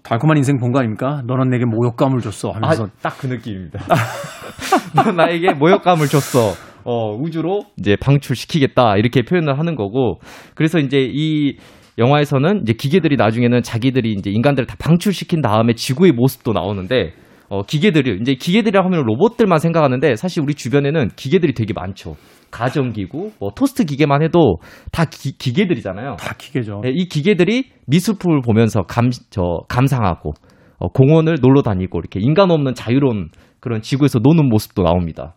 달콤한 0.04 0.36
인생 0.36 0.58
본 0.58 0.70
거 0.72 0.78
아닙니까? 0.80 1.22
너는 1.26 1.48
내게 1.48 1.64
모욕감을 1.64 2.20
줬어 2.20 2.50
하면서 2.50 2.84
아, 2.84 2.88
딱그 3.02 3.26
느낌입니다. 3.26 3.80
너 4.94 5.12
나에게 5.12 5.54
모욕감을 5.54 6.06
줬어. 6.08 6.52
어, 6.84 7.14
우주로 7.16 7.62
이제 7.78 7.96
방출시키겠다. 7.96 8.96
이렇게 8.98 9.22
표현을 9.22 9.58
하는 9.58 9.74
거고. 9.74 10.20
그래서 10.54 10.78
이제 10.78 10.98
이 11.00 11.56
영화에서는 11.96 12.62
이제 12.62 12.74
기계들이 12.74 13.16
나중에는 13.16 13.62
자기들이 13.62 14.12
이제 14.12 14.30
인간들을 14.30 14.66
다 14.66 14.76
방출시킨 14.78 15.40
다음에 15.40 15.72
지구의 15.72 16.12
모습도 16.12 16.52
나오는데 16.52 17.14
어, 17.48 17.62
기계들이, 17.62 18.18
이제 18.20 18.34
기계들이라 18.34 18.84
하면 18.84 19.04
로봇들만 19.04 19.58
생각하는데 19.58 20.16
사실 20.16 20.42
우리 20.42 20.54
주변에는 20.54 21.08
기계들이 21.16 21.54
되게 21.54 21.72
많죠. 21.74 22.16
가전기구, 22.50 23.32
뭐 23.40 23.50
토스트 23.50 23.84
기계만 23.84 24.22
해도 24.22 24.56
다 24.92 25.04
기, 25.04 25.36
기계들이잖아요. 25.36 26.16
다 26.16 26.34
기계죠. 26.38 26.80
네, 26.82 26.90
이 26.92 27.08
기계들이 27.08 27.64
미술품을 27.86 28.42
보면서 28.42 28.82
감, 28.82 29.10
저, 29.30 29.42
감상하고, 29.68 30.32
어, 30.78 30.88
공원을 30.88 31.36
놀러 31.40 31.62
다니고, 31.62 31.98
이렇게 31.98 32.20
인간 32.20 32.50
없는 32.50 32.74
자유로운 32.74 33.28
그런 33.60 33.82
지구에서 33.82 34.20
노는 34.22 34.48
모습도 34.48 34.82
나옵니다. 34.82 35.34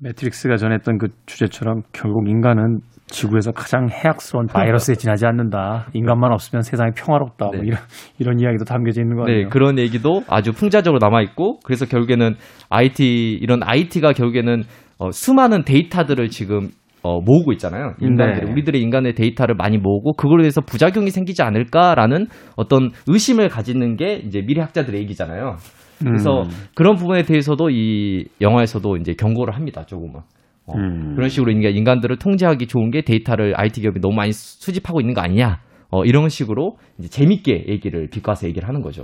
매트릭스가 0.00 0.56
전했던 0.56 0.98
그 0.98 1.08
주제처럼 1.26 1.82
결국 1.92 2.28
인간은 2.28 2.80
지구에서 3.08 3.52
가장 3.52 3.88
해악스러운 3.88 4.46
바이러스에 4.46 4.96
지나지 4.96 5.26
않는다. 5.26 5.86
인간만 5.92 6.32
없으면 6.32 6.62
세상이 6.62 6.90
평화롭다. 6.96 7.46
뭐 7.46 7.56
네. 7.56 7.60
이런 7.64 7.78
이런 8.18 8.40
이야기도 8.40 8.64
담겨져 8.64 9.00
있는 9.00 9.16
거 9.16 9.22
아니에요? 9.22 9.44
네, 9.44 9.48
그런 9.48 9.78
얘기도 9.78 10.22
아주 10.28 10.52
풍자적으로 10.52 10.98
남아 11.00 11.22
있고, 11.22 11.60
그래서 11.60 11.86
결국에는 11.86 12.34
IT, 12.68 13.38
이런 13.40 13.60
IT가 13.62 14.12
결국에는 14.12 14.62
어, 14.98 15.10
수많은 15.10 15.64
데이터들을 15.64 16.28
지금 16.30 16.70
어, 17.02 17.20
모으고 17.20 17.52
있잖아요. 17.52 17.92
인간들이. 18.00 18.46
네. 18.46 18.52
우리들의 18.52 18.80
인간의 18.80 19.14
데이터를 19.14 19.54
많이 19.54 19.78
모으고, 19.78 20.14
그걸로 20.14 20.44
해서 20.44 20.60
부작용이 20.60 21.10
생기지 21.10 21.42
않을까라는 21.42 22.26
어떤 22.56 22.90
의심을 23.06 23.48
가지는 23.48 23.96
게 23.96 24.16
이제 24.16 24.40
미래학자들의 24.44 25.00
얘기잖아요. 25.02 25.56
그래서 26.00 26.42
음. 26.42 26.48
그런 26.74 26.96
부분에 26.96 27.22
대해서도 27.22 27.70
이 27.70 28.24
영화에서도 28.40 28.96
이제 28.96 29.14
경고를 29.14 29.54
합니다, 29.54 29.84
조금은. 29.86 30.20
어, 30.66 30.74
음. 30.76 31.14
그런 31.14 31.28
식으로 31.28 31.50
인간, 31.52 31.72
인간들을 31.72 32.16
통제하기 32.18 32.66
좋은 32.66 32.90
게 32.90 33.02
데이터를 33.02 33.54
IT 33.56 33.80
기업이 33.80 34.00
너무 34.00 34.14
많이 34.14 34.32
수- 34.32 34.60
수집하고 34.60 35.00
있는 35.00 35.14
거 35.14 35.20
아니냐. 35.20 35.60
어, 35.90 36.04
이런 36.04 36.28
식으로 36.28 36.76
이제 36.98 37.08
재밌게 37.08 37.66
얘기를, 37.68 38.08
비꽈서 38.10 38.48
얘기를 38.48 38.68
하는 38.68 38.82
거죠. 38.82 39.02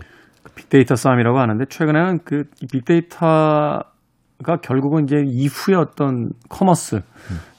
빅데이터 0.57 0.97
싸움이라고 0.97 1.39
하는데 1.39 1.65
최근에는 1.69 2.19
그 2.25 2.38
이 2.38 2.43
빅데이터가 2.73 3.83
결국은 4.63 5.05
이제 5.05 5.17
이후의 5.25 5.77
어떤 5.79 6.31
commerce, 6.49 7.01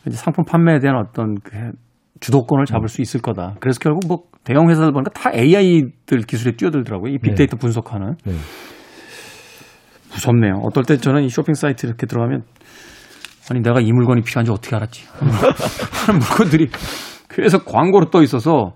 이제 0.05 0.17
상품 0.17 0.43
판매에 0.43 0.79
대한 0.79 0.97
어떤 0.97 1.35
그 1.41 1.71
주도권을 2.19 2.65
잡을 2.65 2.89
수 2.89 3.01
있을 3.01 3.21
거다. 3.21 3.55
그래서 3.61 3.79
결국 3.79 4.01
뭐 4.07 4.17
대형 4.43 4.69
회사들 4.69 4.91
보니까 4.91 5.11
다 5.11 5.31
AI들 5.33 6.19
기술에 6.27 6.55
뛰어들더라고요. 6.57 7.13
이 7.13 7.17
빅데이터 7.19 7.55
분석하는. 7.57 8.15
네. 8.25 8.33
무섭네요. 10.11 10.55
어떨 10.63 10.83
때 10.83 10.97
저는 10.97 11.23
이 11.23 11.29
쇼핑 11.29 11.53
사이트 11.53 11.85
이렇게 11.87 12.05
들어가면 12.05 12.43
아니 13.51 13.61
내가 13.61 13.79
이 13.81 13.91
물건이 13.91 14.21
필요한지 14.21 14.51
어떻게 14.51 14.75
알았지? 14.75 15.05
하는 16.07 16.19
물건들이 16.19 16.69
그래서 17.27 17.57
광고로 17.63 18.09
떠 18.09 18.21
있어서 18.23 18.73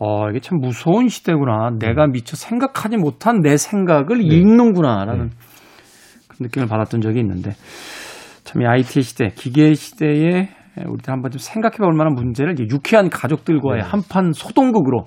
어 0.00 0.30
이게 0.30 0.40
참 0.40 0.58
무서운 0.60 1.08
시대구나. 1.08 1.70
내가 1.78 2.06
미처 2.06 2.36
생각하지 2.36 2.96
못한 2.96 3.40
내 3.42 3.56
생각을 3.56 4.20
읽는구나라는 4.22 5.30
그런 6.28 6.38
느낌을 6.40 6.68
받았던 6.68 7.00
적이 7.00 7.20
있는데 7.20 7.52
참 8.44 8.62
이 8.62 8.66
IT 8.66 9.02
시대, 9.02 9.28
기계 9.34 9.74
시대에 9.74 10.48
우리들 10.86 11.12
한번 11.12 11.30
좀 11.32 11.38
생각해 11.38 11.78
볼 11.78 11.92
만한 11.94 12.14
문제를 12.14 12.54
유쾌한 12.70 13.10
가족들과의 13.10 13.82
한판 13.82 14.32
소동극으로 14.32 15.06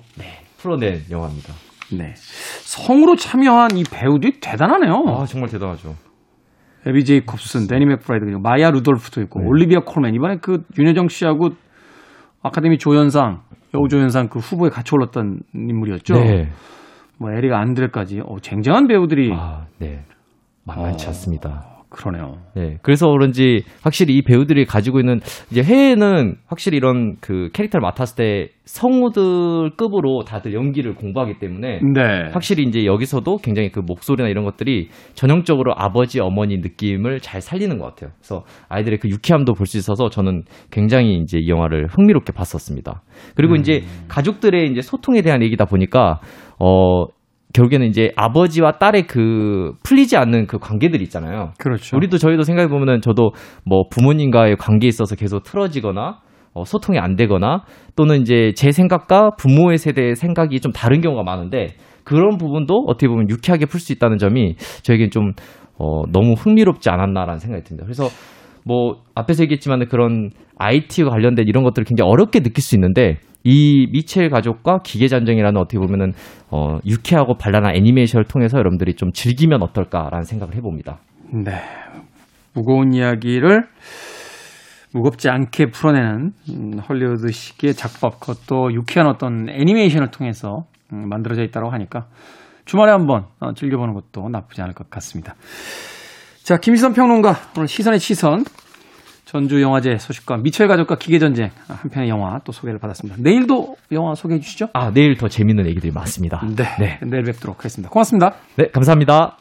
풀어낸 0.58 1.00
영화입니다. 1.10 1.52
네. 1.98 2.12
음성으로 2.14 3.16
참여한 3.16 3.76
이 3.76 3.82
배우들이 3.90 4.40
대단하네요. 4.40 4.92
아, 5.08 5.24
정말 5.24 5.48
대단하죠. 5.50 5.94
애비 6.86 7.04
제이콥슨, 7.04 7.68
대니 7.68 7.86
맥브라이드, 7.86 8.24
그리고 8.24 8.40
마야 8.40 8.70
루돌프도 8.70 9.20
있고 9.22 9.40
네. 9.40 9.46
올리비아 9.46 9.80
콜맨 9.84 10.14
이번에 10.14 10.38
그 10.40 10.64
윤여정 10.76 11.08
씨하고 11.08 11.50
아카데미 12.42 12.78
조연상, 12.78 13.42
여우조연상 13.74 14.28
그 14.28 14.38
후보에 14.40 14.68
같이 14.68 14.94
올랐던 14.94 15.40
인물이었죠. 15.54 16.14
네. 16.14 16.48
뭐 17.18 17.30
에릭 17.30 17.52
안드레까지 17.52 18.20
어, 18.24 18.36
쟁쟁한 18.40 18.88
배우들이 18.88 19.32
아, 19.32 19.66
네. 19.78 20.04
만만치 20.64 21.06
어. 21.06 21.08
않습니다. 21.08 21.71
그러네요. 21.92 22.38
네. 22.54 22.78
그래서 22.82 23.10
그런지 23.10 23.64
확실히 23.82 24.16
이 24.16 24.22
배우들이 24.22 24.64
가지고 24.64 25.00
있는 25.00 25.20
이제 25.50 25.62
해외는 25.62 26.36
확실히 26.46 26.76
이런 26.78 27.16
그 27.20 27.50
캐릭터를 27.52 27.82
맡았을 27.82 28.16
때 28.16 28.48
성우들 28.64 29.76
급으로 29.76 30.24
다들 30.24 30.54
연기를 30.54 30.94
공부하기 30.94 31.38
때문에 31.40 31.80
네. 31.80 32.30
확실히 32.32 32.62
이제 32.64 32.84
여기서도 32.84 33.38
굉장히 33.38 33.70
그 33.70 33.80
목소리나 33.80 34.28
이런 34.28 34.44
것들이 34.44 34.88
전형적으로 35.14 35.74
아버지 35.76 36.20
어머니 36.20 36.58
느낌을 36.58 37.20
잘 37.20 37.40
살리는 37.40 37.78
것 37.78 37.86
같아요. 37.86 38.10
그래서 38.18 38.44
아이들의 38.68 38.98
그 38.98 39.08
유쾌함도 39.08 39.54
볼 39.54 39.66
수 39.66 39.78
있어서 39.78 40.10
저는 40.10 40.42
굉장히 40.70 41.14
이제 41.22 41.38
이 41.38 41.48
영화를 41.48 41.86
흥미롭게 41.86 42.32
봤었습니다. 42.32 43.02
그리고 43.36 43.56
이제 43.56 43.82
가족들의 44.08 44.70
이제 44.70 44.82
소통에 44.82 45.22
대한 45.22 45.42
얘기다 45.42 45.64
보니까 45.64 46.20
어 46.58 47.06
결국에는 47.52 47.86
이제 47.86 48.12
아버지와 48.16 48.72
딸의 48.72 49.06
그 49.06 49.72
풀리지 49.82 50.16
않는 50.16 50.46
그 50.46 50.58
관계들이 50.58 51.02
있잖아요. 51.04 51.52
그렇죠. 51.58 51.96
우리도 51.96 52.18
저희도 52.18 52.42
생각해 52.42 52.68
보면은 52.68 53.00
저도 53.00 53.32
뭐 53.64 53.84
부모님과의 53.90 54.56
관계에 54.56 54.88
있어서 54.88 55.16
계속 55.16 55.42
틀어지거나 55.42 56.18
어, 56.54 56.64
소통이 56.64 56.98
안 56.98 57.16
되거나 57.16 57.62
또는 57.96 58.20
이제 58.20 58.52
제 58.54 58.72
생각과 58.72 59.30
부모의 59.38 59.78
세대의 59.78 60.16
생각이 60.16 60.60
좀 60.60 60.72
다른 60.72 61.00
경우가 61.00 61.22
많은데 61.22 61.74
그런 62.04 62.36
부분도 62.36 62.84
어떻게 62.88 63.08
보면 63.08 63.30
유쾌하게 63.30 63.66
풀 63.66 63.80
수 63.80 63.92
있다는 63.92 64.18
점이 64.18 64.56
저에겐 64.82 65.10
좀 65.10 65.32
어, 65.78 66.02
너무 66.12 66.34
흥미롭지 66.34 66.90
않았나라는 66.90 67.38
생각이 67.38 67.64
듭니다. 67.64 67.84
그래서 67.84 68.04
뭐 68.64 69.02
앞에서 69.14 69.42
얘기했지만 69.44 69.86
그런 69.88 70.30
IT와 70.58 71.10
관련된 71.10 71.46
이런 71.48 71.64
것들을 71.64 71.84
굉장히 71.84 72.10
어렵게 72.10 72.40
느낄 72.40 72.62
수 72.62 72.76
있는데 72.76 73.18
이 73.44 73.88
미첼 73.90 74.30
가족과 74.30 74.82
기계 74.84 75.08
전쟁이라는 75.08 75.60
어떻게 75.60 75.78
보면은 75.78 76.12
어, 76.50 76.78
유쾌하고 76.86 77.34
발랄한 77.36 77.74
애니메이션을 77.74 78.24
통해서 78.24 78.58
여러분들이 78.58 78.94
좀 78.94 79.10
즐기면 79.12 79.62
어떨까라는 79.62 80.22
생각을 80.24 80.54
해봅니다. 80.54 80.98
네. 81.32 81.60
무거운 82.54 82.92
이야기를 82.92 83.66
무겁지 84.94 85.30
않게 85.30 85.70
풀어내는 85.70 86.32
음, 86.50 86.78
헐리우드식의 86.78 87.74
작법, 87.74 88.20
그것도 88.20 88.74
유쾌한 88.74 89.08
어떤 89.08 89.48
애니메이션을 89.48 90.10
통해서 90.10 90.66
음, 90.92 91.08
만들어져 91.08 91.42
있다고 91.42 91.70
하니까 91.70 92.06
주말에 92.66 92.92
한번 92.92 93.24
어, 93.40 93.54
즐겨보는 93.54 93.94
것도 93.94 94.28
나쁘지 94.28 94.60
않을 94.62 94.74
것 94.74 94.90
같습니다. 94.90 95.34
자, 96.42 96.56
김시선 96.56 96.92
평론가 96.92 97.36
오늘 97.56 97.68
시선의 97.68 98.00
시선 98.00 98.44
전주 99.24 99.62
영화제 99.62 99.96
소식과 99.96 100.38
미첼 100.38 100.66
가족과 100.66 100.96
기계 100.96 101.20
전쟁 101.20 101.50
한 101.68 101.88
편의 101.88 102.08
영화 102.08 102.40
또 102.44 102.50
소개를 102.50 102.80
받았습니다. 102.80 103.22
내일도 103.22 103.76
영화 103.92 104.14
소개해 104.14 104.40
주시죠. 104.40 104.66
아 104.72 104.90
내일 104.90 105.16
더 105.16 105.28
재밌는 105.28 105.66
얘기들이 105.68 105.92
많습니다. 105.92 106.42
네, 106.44 106.64
네, 106.80 106.98
내일 107.06 107.22
뵙도록 107.22 107.58
하겠습니다. 107.58 107.90
고맙습니다. 107.90 108.34
네 108.56 108.66
감사합니다. 108.72 109.36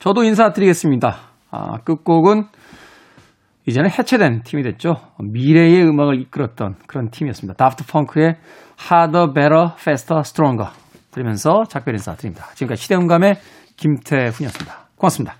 저도 0.00 0.24
인사드리겠습니다. 0.24 1.16
아, 1.52 1.78
끝곡은 1.84 2.46
이제는 3.66 3.88
해체된 3.88 4.42
팀이 4.42 4.64
됐죠. 4.64 4.96
미래의 5.20 5.84
음악을 5.84 6.20
이끌었던 6.22 6.74
그런 6.88 7.10
팀이었습니다. 7.10 7.54
다프트 7.54 7.86
펑크의 7.86 8.34
Harder, 8.90 9.32
Better, 9.32 9.68
Faster, 9.78 10.20
Stronger 10.20 10.72
드리면서 11.12 11.62
작별 11.68 11.94
인사 11.94 12.16
드립니다. 12.16 12.46
지금까지 12.54 12.82
시대음감의 12.82 13.36
김태훈이었습니다. 13.76 14.88
고맙습니다. 14.96 15.36